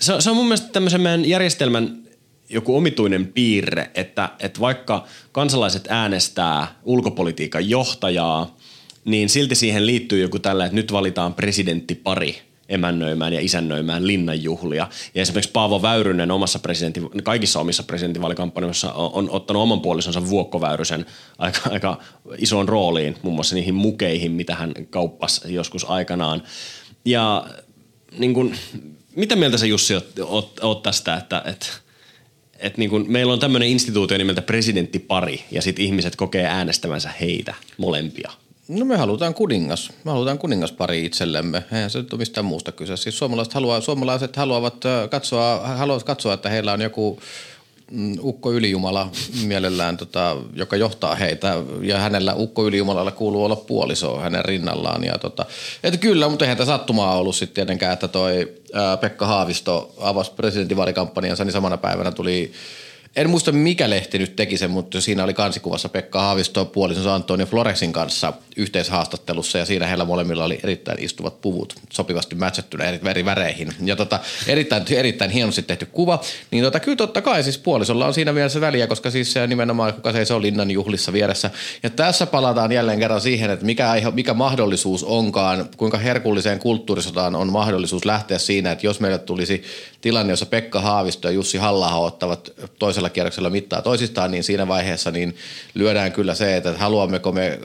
[0.02, 2.02] se, se on mun mielestä tämmöisen meidän järjestelmän
[2.48, 8.56] joku omituinen piirre, että, että vaikka kansalaiset äänestää ulkopolitiikan johtajaa,
[9.04, 12.38] niin silti siihen liittyy joku tällä, että nyt valitaan presidenttipari–
[12.68, 14.88] emännöimään ja isännöimään linnanjuhlia.
[15.14, 20.60] Ja esimerkiksi Paavo Väyrynen omassa presidentti, kaikissa omissa presidentinvaalikampanjoissa on, on ottanut oman puolisonsa Vuokko
[20.60, 21.06] Väyrysen
[21.38, 21.98] aika, aika
[22.38, 26.42] isoon rooliin, muun muassa niihin mukeihin, mitä hän kauppasi joskus aikanaan.
[27.04, 27.46] Ja
[28.18, 28.54] niin kun,
[29.16, 31.66] mitä mieltä sä Jussi oot, oot, oot tästä, että, että
[32.62, 37.54] että niin kun meillä on tämmöinen instituutio nimeltä presidenttipari ja sitten ihmiset kokee äänestävänsä heitä
[37.76, 38.30] molempia.
[38.68, 39.90] No me halutaan kuningas.
[40.04, 41.64] Me halutaan kuningaspari itsellemme.
[41.72, 42.96] Eihän se nyt ole mistään muusta kyse.
[42.96, 47.26] Siis suomalaiset, haluaa, suomalaiset haluavat katsoa, haluavat katsoa, että heillä on joku mm,
[48.20, 49.10] ukko ylijumala
[49.46, 55.04] mielellään, tota, joka johtaa heitä ja hänellä ukko ylijumalalla kuuluu olla puoliso hänen rinnallaan.
[55.04, 55.46] Ja tota,
[55.84, 60.32] että kyllä, mutta eihän tämä sattumaa ollut sitten tietenkään, että toi ää, Pekka Haavisto avasi
[60.32, 62.52] presidentinvaalikampanjansa, niin samana päivänä tuli
[63.16, 67.46] en muista mikä lehti nyt teki sen, mutta siinä oli kansikuvassa Pekka Haavisto puolisonsa Antonio
[67.46, 73.24] Floresin kanssa yhteishaastattelussa ja siinä heillä molemmilla oli erittäin istuvat puvut sopivasti mätsättynä eri, eri
[73.24, 73.68] väreihin.
[73.84, 76.20] Ja tota, erittäin, erittäin hienosti tehty kuva.
[76.50, 79.94] Niin tota, kyllä totta kai siis puolisolla on siinä mielessä väliä, koska siis se nimenomaan
[79.94, 81.50] kuka se on linnan juhlissa vieressä.
[81.82, 87.52] Ja tässä palataan jälleen kerran siihen, että mikä, mikä mahdollisuus onkaan, kuinka herkulliseen kulttuurisotaan on
[87.52, 89.62] mahdollisuus lähteä siinä, että jos meille tulisi
[90.00, 92.52] tilanne, jossa Pekka Haavisto ja Jussi halla ottavat
[93.02, 95.34] toisella kierroksella mittaa toisistaan, niin siinä vaiheessa niin
[95.74, 97.58] lyödään kyllä se, että haluammeko me,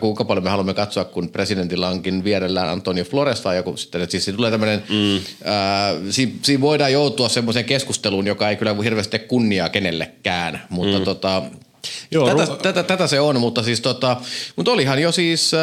[0.00, 4.10] kuinka paljon me haluamme katsoa, kun presidentillä onkin vierellään Antonio Flores tai joku sitten, että
[4.18, 5.20] siis tulee tämmöinen, mm.
[5.44, 11.04] ää, siinä, siinä, voidaan joutua semmoiseen keskusteluun, joka ei kyllä hirveästi kunniaa kenellekään, mutta mm.
[11.04, 11.42] tota,
[12.10, 14.16] Joo, tätä, ru- tätä, tätä, se on, mutta siis tota,
[14.56, 15.60] mutta olihan jo siis äh,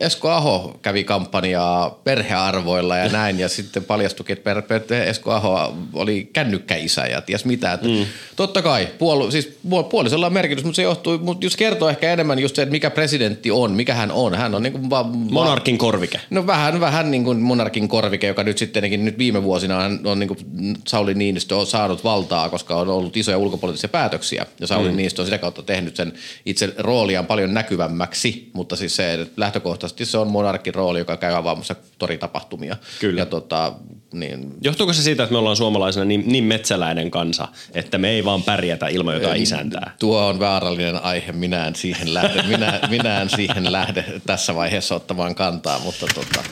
[0.00, 5.74] Esko Aho kävi kampanjaa perhearvoilla ja näin ja sitten paljastukin, että per, per, Esko Aho
[5.92, 7.72] oli kännykkäisä ja ties mitä.
[7.72, 8.06] Että mm.
[8.36, 9.58] Totta kai, puol, siis
[9.90, 12.90] puolisolla on merkitys, mutta se johtuu, mutta just kertoo ehkä enemmän just se, että mikä
[12.90, 14.34] presidentti on, mikä hän on.
[14.34, 16.20] Hän on niin kuin va, va, monarkin korvike.
[16.30, 20.18] No vähän, vähän niin kuin monarkin korvike, joka nyt sittenkin nyt viime vuosina on, on
[20.18, 20.38] niin kuin
[20.86, 24.96] Sauli Niinistö on saanut valtaa, koska on ollut isoja ulkopoliittisia päätöksiä ja Sauli mm.
[24.96, 26.12] Niinistö on sitä kautta tehnyt sen
[26.46, 31.34] itse rooliaan paljon näkyvämmäksi, mutta siis se, että lähtökohtaisesti se on monarkin rooli, joka käy
[31.34, 32.76] avaamassa toritapahtumia.
[33.00, 33.20] Kyllä.
[33.20, 33.72] Ja tota,
[34.12, 34.54] niin.
[34.60, 38.42] Johtuuko se siitä, että me ollaan suomalaisena niin, niin metsäläinen kansa, että me ei vaan
[38.42, 39.94] pärjätä ilman jotain isäntää?
[39.98, 44.94] Tuo on vaarallinen aihe, minä en siihen lähde, minä, minä en siihen lähde tässä vaiheessa
[44.94, 46.44] ottamaan kantaa, mutta tota.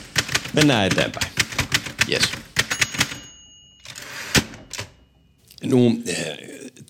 [0.52, 1.32] Mennään eteenpäin.
[2.10, 2.22] Yes.
[5.64, 5.76] No,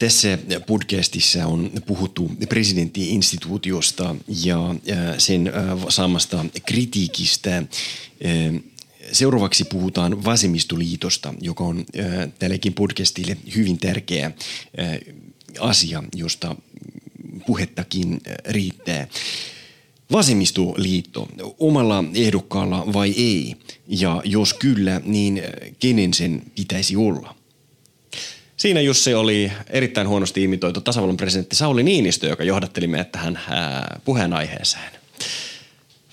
[0.02, 4.74] tässä podcastissa on puhuttu presidenttiinstituutiosta ja
[5.18, 5.52] sen
[5.88, 7.62] saamasta kritiikistä.
[9.12, 11.86] Seuraavaksi puhutaan Vasemmistoliitosta, joka on
[12.38, 14.30] tällekin podcastille hyvin tärkeä
[15.60, 16.56] asia, josta
[17.46, 19.08] puhettakin riittää.
[20.12, 23.54] vasemmistoliitto omalla ehdokkaalla vai ei?
[23.88, 25.42] Ja jos kyllä, niin
[25.78, 27.41] kenen sen pitäisi olla?
[28.62, 33.40] Siinä Jussi oli erittäin huonosti imitoitu tasavallan presidentti Sauli Niinistö, joka johdatteli meidät tähän
[34.04, 34.90] puheenaiheeseen.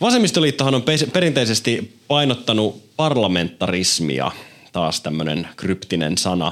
[0.01, 0.83] Vasemmistoliittohan on
[1.13, 4.31] perinteisesti painottanut parlamentarismia,
[4.71, 6.51] taas tämmöinen kryptinen sana.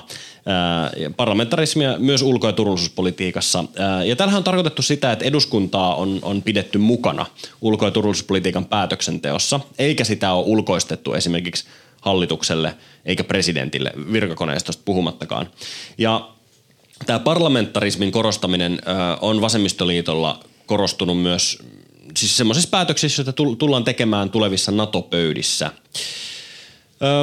[1.17, 3.63] Parlamentarismia myös ulko- ja turvallisuuspolitiikassa.
[4.05, 7.25] Ja tällähän on tarkoitettu sitä, että eduskuntaa on, on pidetty mukana
[7.61, 11.65] ulko- ja turvallisuuspolitiikan päätöksenteossa, eikä sitä ole ulkoistettu esimerkiksi
[12.07, 15.49] hallitukselle eikä presidentille virkakoneistosta puhumattakaan.
[15.97, 16.29] Ja
[17.05, 18.81] tämä parlamentarismin korostaminen
[19.21, 21.59] on vasemmistoliitolla korostunut myös
[22.17, 25.71] siis semmoisissa päätöksissä, joita tullaan tekemään tulevissa NATO-pöydissä.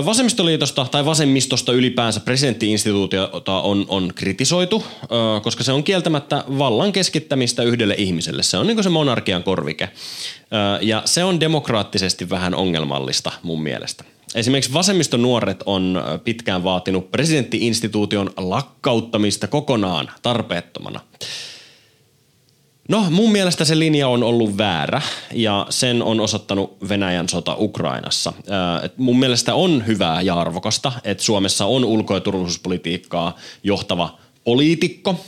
[0.05, 4.85] Vasemmistoliitosta tai vasemmistosta ylipäänsä presidenttiinstituutiota on, on kritisoitu,
[5.42, 8.42] koska se on kieltämättä vallan keskittämistä yhdelle ihmiselle.
[8.42, 9.88] Se on niin se monarkian korvike.
[10.81, 14.05] Ja se on demokraattisesti vähän ongelmallista mun mielestä.
[14.35, 21.01] Esimerkiksi vasemmistonuoret on pitkään vaatinut presidenttiinstituution lakkauttamista kokonaan tarpeettomana.
[22.88, 28.33] No, mun mielestä se linja on ollut väärä ja sen on osoittanut Venäjän sota Ukrainassa.
[28.83, 35.25] Et mun mielestä on hyvää ja arvokasta, että Suomessa on ulko- ja turvallisuuspolitiikkaa johtava poliitikko,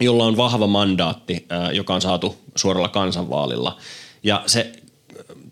[0.00, 3.76] jolla on vahva mandaatti, joka on saatu suoralla kansanvaalilla.
[4.22, 4.72] Ja se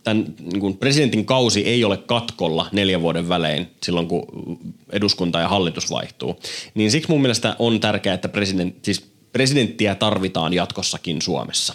[0.04, 4.24] tämän niin kuin presidentin kausi ei ole katkolla neljän vuoden välein silloin, kun
[4.92, 6.40] eduskunta ja hallitus vaihtuu.
[6.74, 11.74] Niin siksi mun mielestä on tärkeää, että president, siis presidenttiä tarvitaan jatkossakin Suomessa.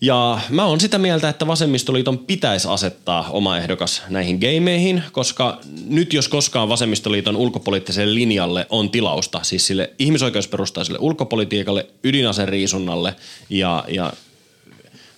[0.00, 6.12] Ja mä oon sitä mieltä, että vasemmistoliiton pitäisi asettaa oma ehdokas näihin gameihin, koska nyt
[6.12, 13.14] jos koskaan vasemmistoliiton ulkopoliittiselle linjalle on tilausta, siis sille ihmisoikeusperustaiselle ulkopolitiikalle, ydinaseriisunnalle
[13.50, 14.12] ja, ja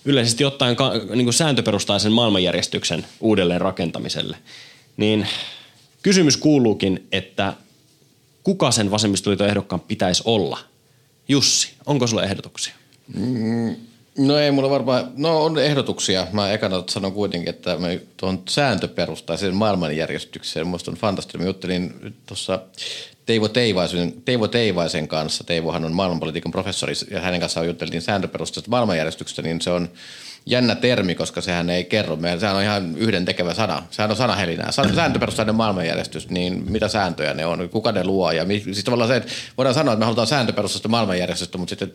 [0.07, 4.37] yleisesti ottaen ka, niin kuin sääntöperustaisen maailmanjärjestyksen uudelleen rakentamiselle,
[4.97, 5.27] niin
[6.01, 7.53] kysymys kuuluukin, että
[8.43, 10.59] kuka sen vasemmistoliiton ehdokkaan pitäisi olla?
[11.27, 12.73] Jussi, onko sulla ehdotuksia?
[13.13, 13.75] Mm,
[14.17, 16.27] no ei mulla varmaan, no on ehdotuksia.
[16.31, 21.47] Mä ekana sanon kuitenkin, että me tuon sääntöperustaisen maailmanjärjestykseen, musta on fantastinen.
[21.47, 22.59] Juttelin tuossa
[23.27, 25.43] Teivo Teivaisen, Teivo Teivaisen kanssa.
[25.43, 29.89] Teivohan on maailmanpolitiikan professori ja hänen kanssaan jutteltiin sääntöperustaisesta maailmanjärjestyksestä, niin se on
[30.47, 32.15] jännä termi, koska sehän ei kerro.
[32.15, 33.83] Meidän, sehän on ihan yhden tekevä sana.
[33.91, 34.71] Sehän on sanahelinää.
[34.95, 37.69] Sääntöperustainen maailmanjärjestys, niin mitä sääntöjä ne on?
[37.69, 38.31] Kuka ne luo?
[38.31, 41.93] Ja siis tavallaan se, että voidaan sanoa, että me halutaan sääntöperustaista maailmanjärjestystä, mutta sitten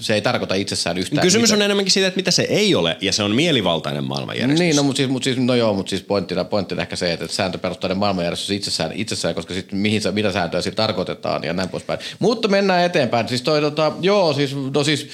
[0.00, 1.22] se ei tarkoita itsessään yhtään.
[1.22, 4.60] Kysymys on enemmänkin siitä, että mitä se ei ole, ja se on mielivaltainen maailmanjärjestys.
[4.60, 7.26] Niin, no, mutta siis, mutta siis, no joo, mutta siis pointtina, pointtina ehkä se, että
[7.28, 12.00] sääntöperustainen maailmanjärjestys itsessään, itsessään koska sitten mihin, mitä sääntöjä sillä tarkoitetaan ja näin poispäin.
[12.18, 13.28] Mutta mennään eteenpäin.
[13.28, 15.08] Siis toi, tota, joo, siis, no siis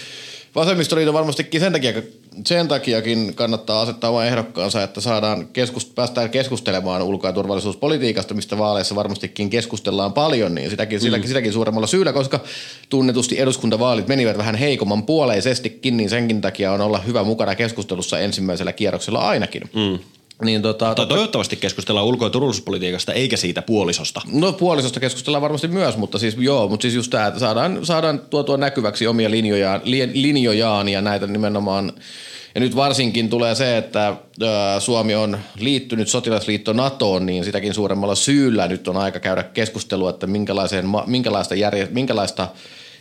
[0.56, 2.02] Vasemmistoliiton varmastikin sen, takia,
[2.46, 8.58] sen takiakin kannattaa asettaa oma ehdokkaansa, että saadaan keskust, päästään keskustelemaan ulko- ja turvallisuuspolitiikasta, mistä
[8.58, 11.02] vaaleissa varmastikin keskustellaan paljon, niin sitäkin, mm.
[11.02, 12.40] sitäkin, sitäkin suuremmalla syyllä, koska
[12.88, 18.72] tunnetusti eduskuntavaalit menivät vähän heikomman puoleisestikin, niin senkin takia on olla hyvä mukana keskustelussa ensimmäisellä
[18.72, 19.62] kierroksella ainakin.
[19.74, 19.98] Mm.
[20.42, 24.20] Niin tota, tai toivottavasti keskustellaan ulko- ja turvallisuuspolitiikasta eikä siitä puolisosta.
[24.32, 28.18] No puolisosta keskustellaan varmasti myös, mutta siis joo, mutta siis just tämä, että saadaan, saadaan
[28.18, 29.80] tuotua näkyväksi omia linjojaan,
[30.14, 31.92] linjojaan ja näitä nimenomaan
[32.56, 34.16] ja nyt varsinkin tulee se, että
[34.78, 40.26] Suomi on liittynyt sotilasliitto NATOon, niin sitäkin suuremmalla syyllä nyt on aika käydä keskustelua, että
[40.26, 42.48] minkälaiseen, minkälaista, järje, minkälaista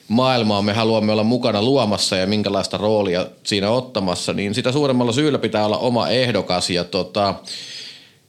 [0.07, 5.39] maailmaa me haluamme olla mukana luomassa ja minkälaista roolia siinä ottamassa, niin sitä suuremmalla syyllä
[5.39, 6.69] pitää olla oma ehdokas.
[6.69, 7.35] Ja tota,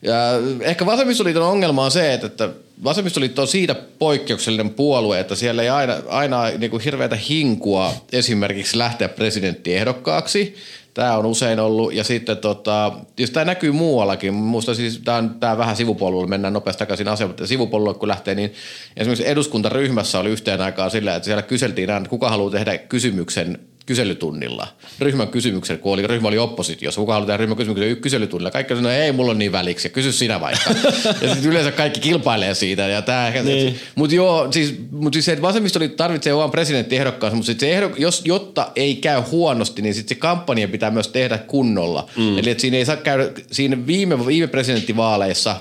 [0.03, 0.15] ja
[0.61, 2.49] ehkä vasemmistoliiton ongelma on se, että, että
[2.85, 8.79] vasemmistoliitto on siitä poikkeuksellinen puolue, että siellä ei aina, aina niin kuin hirveätä hinkua esimerkiksi
[8.79, 10.55] lähteä presidenttiehdokkaaksi–
[10.97, 15.37] Tämä on usein ollut, ja sitten tota, jos tämä näkyy muuallakin, minusta siis tämä on,
[15.41, 18.53] tämä vähän sivupolulla, mennään nopeasti takaisin asiaan, mutta sivupolulla kun lähtee, niin
[18.97, 24.69] esimerkiksi eduskuntaryhmässä oli yhteen aikaan sillä, että siellä kyseltiin että kuka haluaa tehdä kysymyksen kyselytunnilla.
[24.99, 27.01] Ryhmän kysymyksen, kun oli, ryhmä oli oppositiossa.
[27.01, 28.51] Kuka haluaa tehdä ryhmän kysymyksen kyselytunnilla?
[28.51, 30.71] Kaikki sanoi, ei mulla on niin väliksi, kysy sinä vaikka.
[31.23, 32.83] ja sitten yleensä kaikki kilpailee siitä.
[32.83, 33.81] Ja tää, niin.
[33.95, 38.23] Mutta joo, siis, mut siis se, että vasemmistoliitto tarvitsee oman presidenttiehdokkaansa, mutta se ehdok, jos,
[38.25, 42.09] jotta ei käy huonosti, niin sitten se kampanja pitää myös tehdä kunnolla.
[42.17, 42.39] Mm.
[42.39, 45.57] Eli että siinä ei saa käydä, siinä viime, viime presidenttivaaleissa,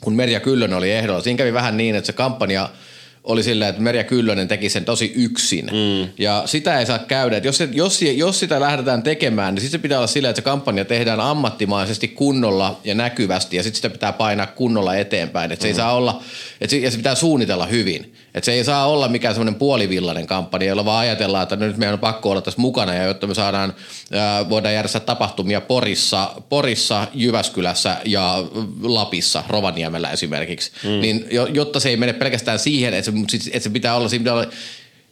[0.00, 2.68] kun Merja Kyllönen oli ehdolla, siinä kävi vähän niin, että se kampanja–
[3.24, 5.66] oli silleen, että Merja Kyllönen teki sen tosi yksin.
[5.66, 6.12] Mm.
[6.18, 7.36] Ja sitä ei saa käydä.
[7.36, 10.40] Että jos, se, jos, jos sitä lähdetään tekemään, niin sitten se pitää olla silleen, että
[10.40, 13.56] se kampanja tehdään ammattimaisesti kunnolla ja näkyvästi.
[13.56, 15.52] Ja sitten sitä pitää painaa kunnolla eteenpäin.
[15.52, 15.70] Että se mm.
[15.70, 16.22] ei saa olla,
[16.60, 18.14] että se, ja se pitää suunnitella hyvin.
[18.34, 21.92] Että se ei saa olla mikään semmoinen puolivillainen kampanja, jolla vaan ajatellaan, että nyt meidän
[21.92, 23.74] on pakko olla tässä mukana ja jotta me saadaan,
[24.12, 28.44] ää, voidaan järjestää tapahtumia Porissa, Porissa, Jyväskylässä ja
[28.82, 30.72] Lapissa, Rovaniemellä esimerkiksi.
[30.84, 31.00] Mm.
[31.00, 34.34] Niin jotta se ei mene pelkästään siihen, että se, että se pitää olla, siinä pitää
[34.34, 34.46] olla,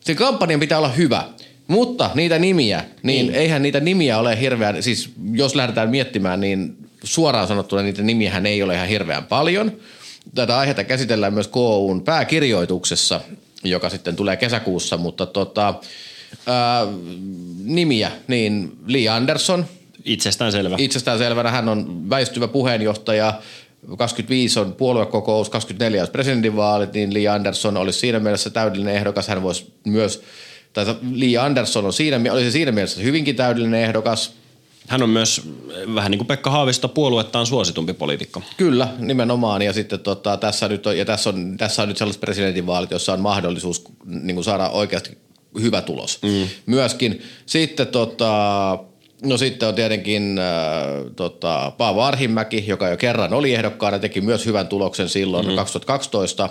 [0.01, 1.25] se kampanjan pitää olla hyvä.
[1.67, 6.77] Mutta niitä nimiä, niin, niin eihän niitä nimiä ole hirveän, siis jos lähdetään miettimään, niin
[7.05, 9.73] suoraan sanottuna niitä nimiähän ei ole ihan hirveän paljon.
[10.35, 13.21] Tätä aihetta käsitellään myös KUn pääkirjoituksessa,
[13.65, 15.75] joka sitten tulee kesäkuussa, mutta tota,
[16.47, 16.87] ää,
[17.65, 19.67] nimiä, niin Lee Anderson.
[20.05, 20.77] Itsestään selvä.
[20.79, 23.35] Itsestään selvänä hän on väistyvä puheenjohtaja,
[23.99, 29.29] 25 on puoluekokous, 24 on presidentinvaalit, niin Lee Anderson olisi siinä mielessä täydellinen ehdokas.
[29.29, 30.23] Hän voisi myös,
[30.73, 34.42] tai Lee Anderson on siinä, olisi siinä mielessä hyvinkin täydellinen ehdokas.
[34.89, 35.43] Hän on myös
[35.95, 38.43] vähän niin kuin Pekka Haavisto puoluettaan suositumpi poliitikko.
[38.57, 39.63] Kyllä, nimenomaan.
[39.63, 43.13] Ja sitten tota, tässä, nyt on, ja tässä, on, tässä on nyt sellaiset presidentinvaalit, jossa
[43.13, 45.19] on mahdollisuus niin kuin saada oikeasti
[45.61, 46.19] hyvä tulos.
[46.23, 46.49] Mm.
[46.67, 48.79] Myöskin sitten tota,
[49.25, 54.47] No sitten on tietenkin äh, tota, Paavo Arhimäki, joka jo kerran oli ehdokkaana, teki myös
[54.47, 55.57] hyvän tuloksen silloin mm-hmm.
[55.57, 56.49] 2012.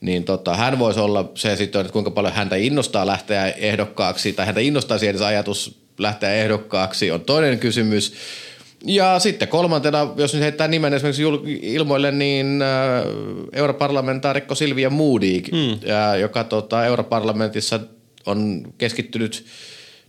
[0.00, 4.46] Niin tota, hän voisi olla se sitten, että kuinka paljon häntä innostaa lähteä ehdokkaaksi, tai
[4.46, 8.14] häntä innostaisi edes ajatus lähteä ehdokkaaksi, on toinen kysymys.
[8.84, 11.22] Ja sitten kolmantena, jos nyt heittää nimen esimerkiksi
[11.62, 13.04] ilmoille, niin äh,
[13.52, 15.72] europarlamentaarikko Silvia Moodig, mm.
[15.90, 17.80] äh, joka tota, europarlamentissa
[18.26, 19.44] on keskittynyt–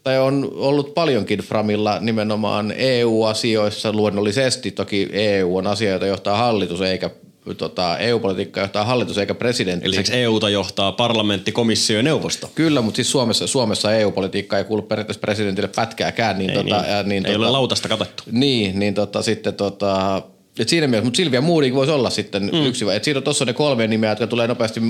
[0.07, 4.71] tai on ollut paljonkin Framilla nimenomaan EU-asioissa luonnollisesti.
[4.71, 7.09] Toki EU on asia, jota johtaa hallitus eikä
[7.55, 9.87] tota, EU-politiikka johtaa hallitus eikä presidentti.
[9.87, 12.51] Eli EUta johtaa parlamentti, komissio ja neuvosto.
[12.55, 16.37] Kyllä, mutta siis Suomessa, Suomessa EU-politiikka ei kuulu periaatteessa presidentille pätkääkään.
[16.37, 16.91] Niin, ei, tota, niin.
[16.91, 18.23] Ja, niin, ei tota, ole lautasta katettu.
[18.31, 20.21] Niin, niin tota, sitten tota,
[20.59, 22.65] et siinä mielessä, mutta Silvia Moodig voisi olla sitten mm.
[22.65, 22.85] yksi.
[22.95, 24.81] Et siinä on tuossa ne kolme nimeä, jotka tulee nopeasti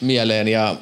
[0.00, 0.76] mieleen ja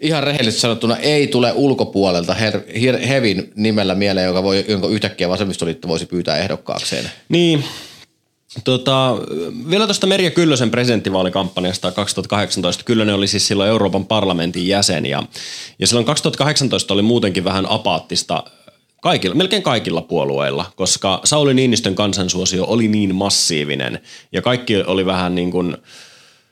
[0.00, 5.28] ihan rehellisesti sanottuna ei tule ulkopuolelta her, her, Hevin nimellä mieleen, joka voi, jonka yhtäkkiä
[5.28, 7.10] vasemmistoliitto voisi pyytää ehdokkaakseen.
[7.28, 7.64] Niin,
[8.64, 9.16] Tota,
[9.70, 12.84] vielä tuosta Merja Kyllösen presidenttivaalikampanjasta 2018.
[12.84, 15.22] Kyllönen oli siis silloin Euroopan parlamentin jäsen ja,
[15.78, 18.44] ja silloin 2018 oli muutenkin vähän apaattista
[19.02, 24.00] kaikilla, melkein kaikilla puolueilla, koska Sauli Niinistön kansansuosio oli niin massiivinen
[24.32, 25.76] ja kaikki oli vähän niin kuin–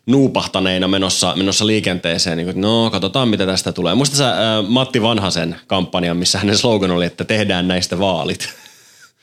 [0.07, 3.95] nuupahtaneina menossa, menossa liikenteeseen, niin kuin, no katsotaan mitä tästä tulee.
[3.95, 8.49] Muista sä äh, Matti Vanhasen kampanjan, missä hänen slogan oli, että tehdään näistä vaalit?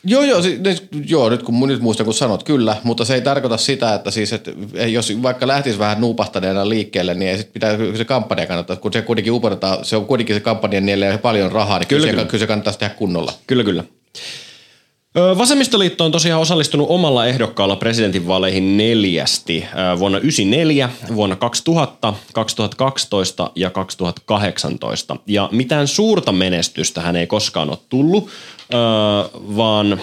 [0.06, 0.60] Joo, joo, siis,
[1.06, 4.34] joo nyt, kun, nyt muistan kun sanot kyllä, mutta se ei tarkoita sitä, että, siis,
[4.34, 4.52] että
[4.88, 9.02] jos vaikka lähtisi vähän nuupahtaneena liikkeelle, niin ei sit pitää se kampanja kannattaa, kun se
[9.02, 12.30] kuitenkin upotetaan, se on kuitenkin se kampanja niille paljon rahaa, niin kyllä, kyllä, kyllä.
[12.30, 13.34] kyllä se kannattaisi tehdä kunnolla.
[13.48, 13.84] Kyllä, kyllä.
[15.38, 19.66] Vasemmistoliitto on tosiaan osallistunut omalla ehdokkaalla presidentinvaaleihin neljästi
[20.00, 25.16] vuonna 1994, vuonna 2000, 2012 ja 2018.
[25.28, 28.30] Ja mitään suurta menestystä hän ei koskaan ole tullut,
[29.56, 30.02] vaan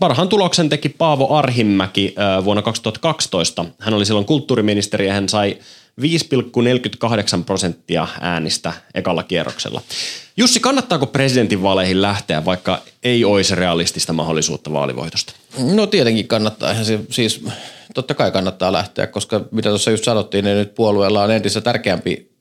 [0.00, 2.14] Parhaan, tuloksen teki Paavo Arhimäki
[2.44, 3.64] vuonna 2012.
[3.78, 5.58] Hän oli silloin kulttuuriministeri ja hän sai
[6.00, 9.82] 5,48 prosenttia äänistä ekalla kierroksella.
[10.36, 15.32] Jussi, kannattaako presidentinvaaleihin lähteä, vaikka ei olisi realistista mahdollisuutta vaalivoitosta?
[15.74, 16.84] No tietenkin kannattaa.
[16.84, 17.44] Se, siis
[17.94, 22.34] totta kai kannattaa lähteä, koska mitä tuossa just sanottiin, niin nyt puolueella on entistä tärkeämpi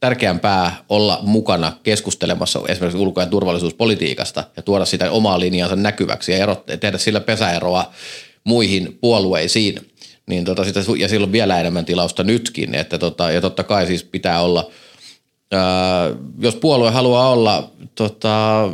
[0.00, 6.38] tärkeämpää olla mukana keskustelemassa esimerkiksi ulko- ja turvallisuuspolitiikasta ja tuoda sitä omaa linjansa näkyväksi ja
[6.38, 7.92] erot, tehdä sillä pesäeroa
[8.44, 9.90] muihin puolueisiin.
[10.26, 12.74] Niin tota, sitä, ja silloin vielä enemmän tilausta nytkin.
[12.74, 14.70] Että tota, ja totta kai siis pitää olla,
[15.52, 18.68] ää, jos puolue haluaa olla tota,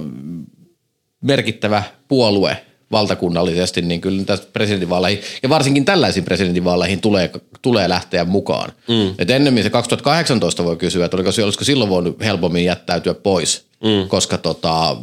[1.21, 2.57] merkittävä puolue
[2.93, 7.31] valtakunnallisesti, niin kyllä tästä presidentinvaaleihin, ja varsinkin tällaisiin presidentinvaaleihin tulee,
[7.63, 8.73] tulee lähteä mukaan.
[8.89, 9.15] Mm.
[9.19, 14.09] Et ennemmin se 2018 voi kysyä, että oliko, olisiko silloin voinut helpommin jättäytyä pois, mm.
[14.09, 14.97] koska tota,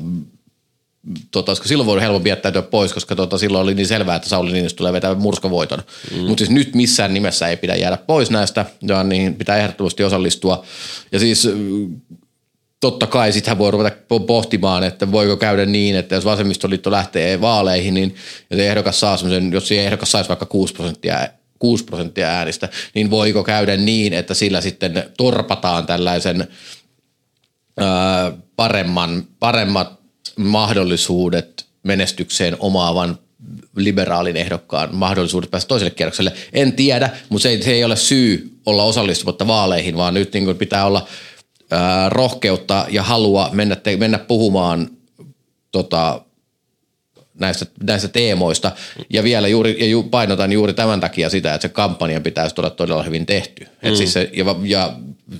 [1.32, 4.52] tota, olisiko silloin voinut helpommin jättäytyä pois, koska tota, silloin oli niin selvää, että Sauli
[4.52, 5.80] Niinistö tulee vetämään murskavoiton.
[6.12, 6.20] Mm.
[6.20, 10.66] Mutta siis nyt missään nimessä ei pidä jäädä pois näistä, ja niin pitää ehdottomasti osallistua.
[11.12, 11.50] Ja siis
[12.80, 13.96] totta kai sitten voi ruveta
[14.28, 18.16] pohtimaan, että voiko käydä niin, että jos vasemmistoliitto lähtee vaaleihin, niin
[18.50, 19.18] jos ehdokas saa
[19.52, 21.28] jos ehdokas saisi vaikka 6 prosenttia
[21.60, 26.48] 6 prosenttia äänistä, niin voiko käydä niin, että sillä sitten torpataan tällaisen
[27.78, 29.97] ää, paremman, paremmat
[30.36, 33.18] mahdollisuudet menestykseen omaavan
[33.76, 36.34] liberaalin ehdokkaan mahdollisuudet päästä toiselle kierrokselle.
[36.54, 40.58] En tiedä, mutta se ei, se ei ole syy olla osallistumatta vaaleihin, vaan nyt niin
[40.58, 41.08] pitää olla–
[41.72, 44.90] ää, rohkeutta ja halua mennä, te, mennä puhumaan
[45.72, 46.22] tota,
[47.34, 48.72] näistä, näistä teemoista.
[49.10, 52.70] Ja vielä juuri, ja ju, painotan juuri tämän takia sitä, että se kampanja pitäisi olla
[52.70, 53.64] todella hyvin tehty.
[53.64, 53.90] Mm.
[53.90, 54.94] Et siis se, ja, ja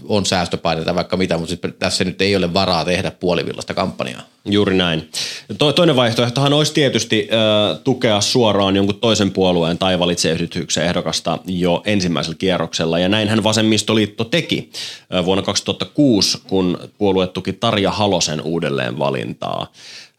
[0.08, 4.22] on säästöpaineita vaikka mitä, mutta siis tässä nyt ei ole varaa tehdä puolivillasta kampanjaa.
[4.46, 5.10] Juuri näin.
[5.58, 11.82] To, toinen vaihtoehtohan olisi tietysti äh, tukea suoraan jonkun toisen puolueen tai valitseyhdistyksen ehdokasta jo
[11.86, 13.00] ensimmäisellä kierroksella.
[13.00, 14.70] Ja näinhän Vasemmistoliitto teki
[15.16, 19.72] äh, vuonna 2006, kun puolue tuki Tarja Halosen uudelleen valintaa.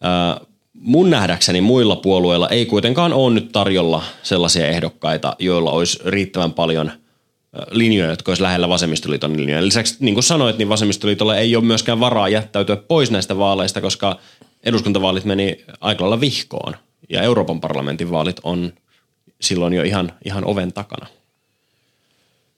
[0.05, 6.53] Äh, mun nähdäkseni muilla puolueilla ei kuitenkaan ole nyt tarjolla sellaisia ehdokkaita, joilla olisi riittävän
[6.53, 6.93] paljon–
[7.71, 9.65] linjoja, jotka olisi lähellä vasemmistoliiton linjoja.
[9.65, 14.19] Lisäksi, niin kuin sanoit, niin vasemmistoliitolla ei ole myöskään varaa jättäytyä pois näistä vaaleista, koska
[14.65, 16.77] eduskuntavaalit meni aika lailla vihkoon.
[17.09, 18.73] Ja Euroopan parlamentin vaalit on
[19.41, 21.07] silloin jo ihan, ihan oven takana.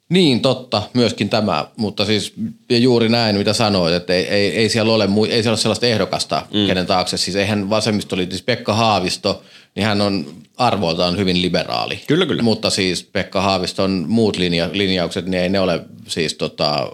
[0.08, 2.32] Niin, totta, myöskin tämä, mutta siis
[2.70, 5.86] ja juuri näin, mitä sanoit, että ei, ei, ei, siellä, ole, ei siellä ole sellaista
[5.86, 6.66] ehdokasta, mm.
[6.66, 7.16] kenen taakse.
[7.16, 9.42] Siis eihän vasemmistoliitos siis Pekka Haavisto,
[9.74, 12.00] niin hän on arvoiltaan hyvin liberaali.
[12.06, 12.42] Kyllä, kyllä.
[12.42, 16.92] Mutta siis Pekka Haaviston muut linja, linjaukset, niin ei ne ole siis tota,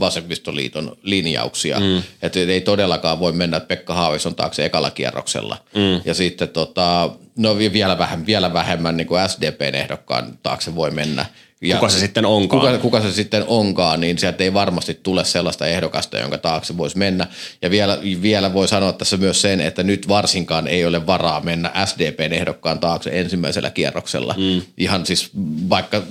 [0.00, 1.80] vasemmistoliiton linjauksia.
[1.80, 2.02] Mm.
[2.22, 5.56] Että ei todellakaan voi mennä Pekka Haaviston taakse ekalla kierroksella.
[5.74, 6.00] Mm.
[6.04, 11.26] Ja sitten tota, no vielä vähemmän, vielä vähemmän niin kuin SDPn ehdokkaan taakse voi mennä.
[11.60, 12.60] Ja kuka se sitten onkaan?
[12.60, 16.98] Kuka, kuka se sitten onkaan, niin sieltä ei varmasti tule sellaista ehdokasta, jonka taakse voisi
[16.98, 17.26] mennä.
[17.62, 21.72] Ja vielä, vielä voi sanoa tässä myös sen, että nyt varsinkaan ei ole varaa mennä
[21.84, 24.34] SDPn ehdokkaan taakse ensimmäisellä kierroksella.
[24.38, 24.62] Mm.
[24.78, 25.30] Ihan siis
[25.68, 26.02] vaikka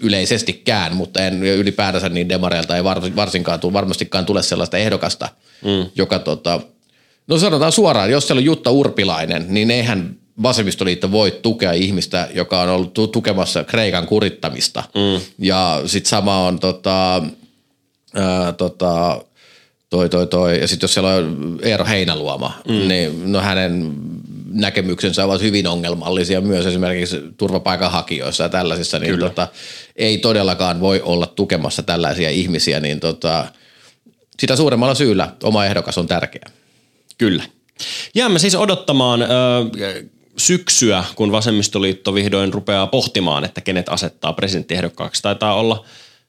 [0.00, 2.84] yleisestikään, mutta en, ylipäätänsä niin demareilta ei
[3.16, 5.28] varsinkaan tule, varmastikaan tule sellaista ehdokasta,
[5.64, 5.90] mm.
[5.96, 6.60] joka tota,
[7.26, 12.60] No sanotaan suoraan, jos siellä on Jutta Urpilainen, niin eihän vasemmistoliitto voi tukea ihmistä, joka
[12.60, 14.84] on ollut tukemassa Kreikan kurittamista.
[14.94, 15.20] Mm.
[15.38, 17.22] Ja sitten sama on tota,
[18.14, 19.24] ää, tota,
[19.90, 20.60] toi, toi, toi.
[20.60, 22.88] Ja sitten jos siellä on Eero Heinäluoma, mm.
[22.88, 23.92] niin no hänen
[24.52, 29.48] näkemyksensä ovat hyvin ongelmallisia myös esimerkiksi turvapaikanhakijoissa ja tällaisissa, niin tota,
[29.96, 33.44] ei todellakaan voi olla tukemassa tällaisia ihmisiä, niin tota,
[34.40, 36.50] sitä suuremmalla syyllä oma ehdokas on tärkeä.
[37.18, 37.44] Kyllä.
[38.14, 39.28] Jäämme siis odottamaan äh,
[40.40, 45.22] syksyä, kun vasemmistoliitto vihdoin rupeaa pohtimaan, että kenet asettaa presidenttiehdokkaaksi.
[45.22, 45.84] Taitaa olla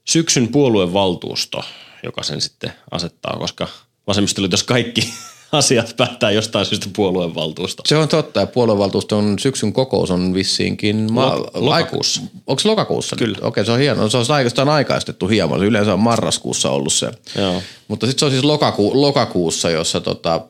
[0.05, 1.63] syksyn puoluevaltuusto,
[2.03, 3.67] joka sen sitten asettaa, koska
[4.07, 5.13] vasemmistoliitossa kaikki
[5.51, 7.83] asiat päättää jostain syystä puoluevaltuusto.
[7.85, 12.21] Se on totta, ja puoluevaltuuston syksyn kokous on vissiinkin ma- Lok- lokakuussa.
[12.21, 13.15] Aika, onko se lokakuussa?
[13.15, 13.37] Kyllä.
[13.41, 14.09] Okei, se on hieno.
[14.09, 15.63] Se on oikeastaan aikaistettu hieman.
[15.63, 17.11] Yleensä on marraskuussa ollut se.
[17.37, 17.61] Joo.
[17.87, 20.41] Mutta sitten se on siis lokaku- lokakuussa, jossa tota,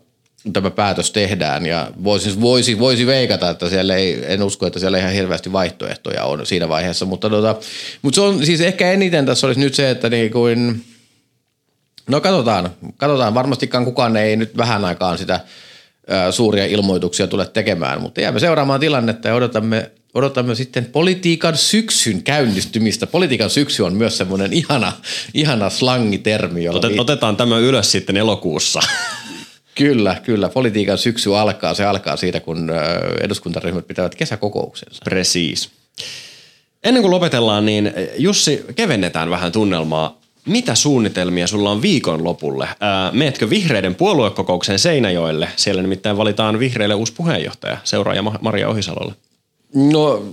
[0.53, 4.97] tämä päätös tehdään ja voisi, voisi, voisi veikata, että siellä ei, en usko, että siellä
[4.97, 7.55] ihan hirveästi vaihtoehtoja on siinä vaiheessa, mutta, tota,
[8.01, 10.85] mutta se on siis ehkä eniten tässä olisi nyt se, että niin kuin,
[12.09, 15.39] no katsotaan, katsotaan, varmastikaan kukaan ei nyt vähän aikaan sitä
[16.11, 22.23] ä, suuria ilmoituksia tule tekemään, mutta jäämme seuraamaan tilannetta ja odotamme odotamme sitten politiikan syksyn
[22.23, 23.07] käynnistymistä.
[23.07, 24.93] Politiikan syksy on myös semmoinen ihana,
[25.33, 26.69] ihana slangitermi.
[26.69, 28.79] Otet, otetaan tämä ylös sitten elokuussa.
[29.75, 30.49] Kyllä, kyllä.
[30.49, 31.73] Politiikan syksy alkaa.
[31.73, 32.71] Se alkaa siitä, kun
[33.21, 35.01] eduskuntaryhmät pitävät kesäkokouksensa.
[35.03, 35.69] Precis.
[36.83, 40.21] Ennen kuin lopetellaan, niin Jussi, kevennetään vähän tunnelmaa.
[40.45, 42.67] Mitä suunnitelmia sulla on viikon lopulle?
[42.79, 45.47] Ää, meetkö vihreiden puoluekokoukseen Seinäjoelle?
[45.55, 49.13] Siellä nimittäin valitaan vihreille uusi puheenjohtaja, seuraaja Maria Ohisalolle.
[49.75, 50.25] No,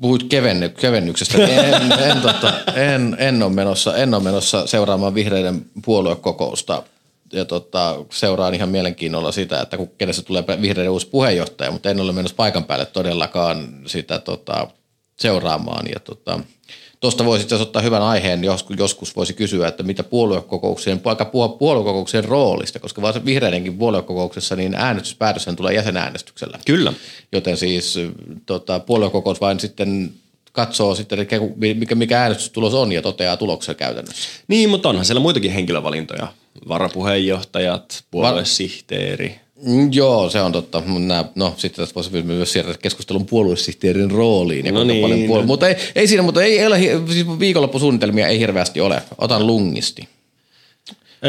[0.00, 1.46] puhuit kevenny, kevennyksestä.
[1.46, 6.82] En, en, tota, en, en, ole menossa, en ole menossa seuraamaan vihreiden puoluekokousta
[7.32, 12.00] ja tota, seuraan ihan mielenkiinnolla sitä, että kun kenessä tulee vihreiden uusi puheenjohtaja, mutta en
[12.00, 14.68] ole menossa paikan päälle todellakaan sitä tota,
[15.20, 15.86] seuraamaan.
[15.94, 16.40] Ja tota,
[17.00, 21.24] Tuosta voisi itse ottaa hyvän aiheen, joskus, joskus voisi kysyä, että mitä puoluekokouksien, vaikka
[21.58, 26.58] puoluekokouksien roolista, koska vaan vihreidenkin puoluekokouksessa niin äänestyspäätöshän tulee jäsenäänestyksellä.
[26.66, 26.92] Kyllä.
[27.32, 27.98] Joten siis
[28.46, 30.12] tota, puoluekokous vain sitten
[30.52, 31.26] katsoo sitten,
[31.74, 34.28] mikä, mikä äänestystulos on ja toteaa tuloksen käytännössä.
[34.48, 36.28] Niin, mutta onhan siellä muitakin henkilövalintoja.
[36.68, 39.40] Varapuheenjohtajat, puoluesihteeri.
[39.66, 40.82] Mm, joo, se on totta.
[40.98, 44.66] Nää, no sitten tässä voisi myös siirtää keskustelun puoluesihteerin rooliin.
[44.66, 45.46] Ja no niin, paljon puolue- no.
[45.46, 46.78] Mutta ei, ei siinä, mutta ei, ei ole,
[47.10, 49.02] siis viikonloppusuunnitelmia ei hirveästi ole.
[49.18, 50.08] Otan lungisti.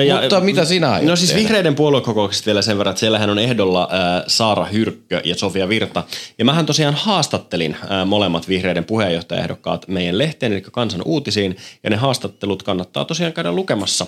[0.07, 1.43] Ja, Mutta mitä sinä No siis tehdä?
[1.43, 6.03] vihreiden puoluekokouksesta vielä sen verran, että siellähän on ehdolla äh, Saara Hyrkkö ja Sofia Virta.
[6.37, 11.57] Ja mähän tosiaan haastattelin äh, molemmat vihreiden puheenjohtajaehdokkaat meidän lehteen, eli Kansan uutisiin.
[11.83, 14.07] Ja ne haastattelut kannattaa tosiaan käydä lukemassa.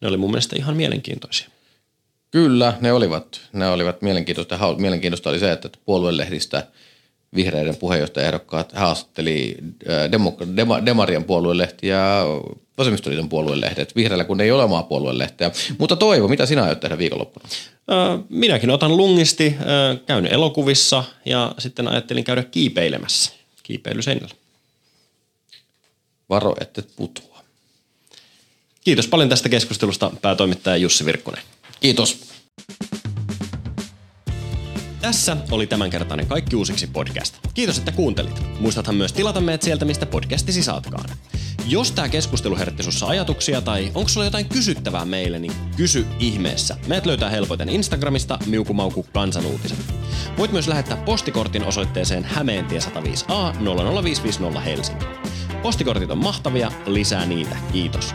[0.00, 1.48] Ne oli mun mielestä ihan mielenkiintoisia.
[2.30, 3.40] Kyllä, ne olivat.
[3.52, 4.58] Ne olivat mielenkiintoista.
[4.78, 6.66] Mielenkiintoista oli se, että puoluelehdistä
[7.34, 9.56] vihreiden puheenjohtajaehdokkaat haastatteli
[9.90, 12.24] äh, Demo- Dema- Demarien puoluelehti ja
[12.78, 13.96] vasemmistoliiton puoluelehdet.
[13.96, 15.50] Vihreällä kun ei ole omaa puoluelehteä.
[15.78, 17.48] Mutta Toivo, mitä sinä aiot tehdä viikonloppuna?
[18.28, 19.56] Minäkin otan lungisti,
[20.06, 23.32] käyn elokuvissa ja sitten ajattelin käydä kiipeilemässä
[23.62, 24.34] kiipeilyseinällä.
[26.28, 27.33] Varo, että putoa.
[28.84, 31.42] Kiitos paljon tästä keskustelusta päätoimittaja Jussi Virkkunen.
[31.80, 32.32] Kiitos.
[35.00, 37.38] Tässä oli tämänkertainen Kaikki uusiksi podcast.
[37.54, 38.60] Kiitos, että kuuntelit.
[38.60, 41.04] Muistathan myös tilata meidät sieltä, mistä podcastisi saatkaan.
[41.66, 46.76] Jos tämä keskustelu herätti sussa ajatuksia tai onko sulla jotain kysyttävää meille, niin kysy ihmeessä.
[46.86, 49.78] Meidät löytää helpoiten Instagramista miukumauku kansanuutiset.
[50.38, 53.58] Voit myös lähettää postikortin osoitteeseen Hämeentie 105A
[54.02, 55.04] 00550 Helsinki.
[55.62, 58.14] Postikortit on mahtavia, lisää niitä, kiitos.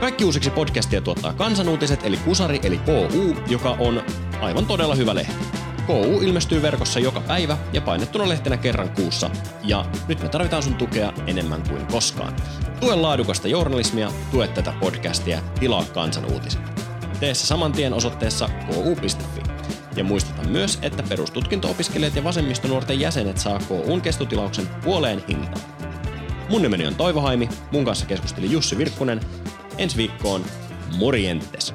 [0.00, 4.02] Kaikki uusiksi podcastia tuottaa kansanuutiset eli Kusari eli KU, joka on
[4.40, 5.44] aivan todella hyvä lehti.
[5.86, 9.30] KU ilmestyy verkossa joka päivä ja painettuna lehtenä kerran kuussa.
[9.64, 12.36] Ja nyt me tarvitaan sun tukea enemmän kuin koskaan.
[12.80, 16.60] Tue laadukasta journalismia, tue tätä podcastia, tilaa kansan uutiset.
[17.20, 19.42] Tee se saman tien osoitteessa ku.fi.
[19.96, 25.60] Ja muistuta myös, että perustutkinto-opiskelijat ja vasemmistonuorten jäsenet saa KUn kestotilauksen puoleen hintaan.
[26.50, 29.20] Mun nimeni on Toivo Haimi, mun kanssa keskusteli Jussi Virkkunen.
[29.78, 30.44] Ensi viikkoon,
[30.98, 31.74] morjentes!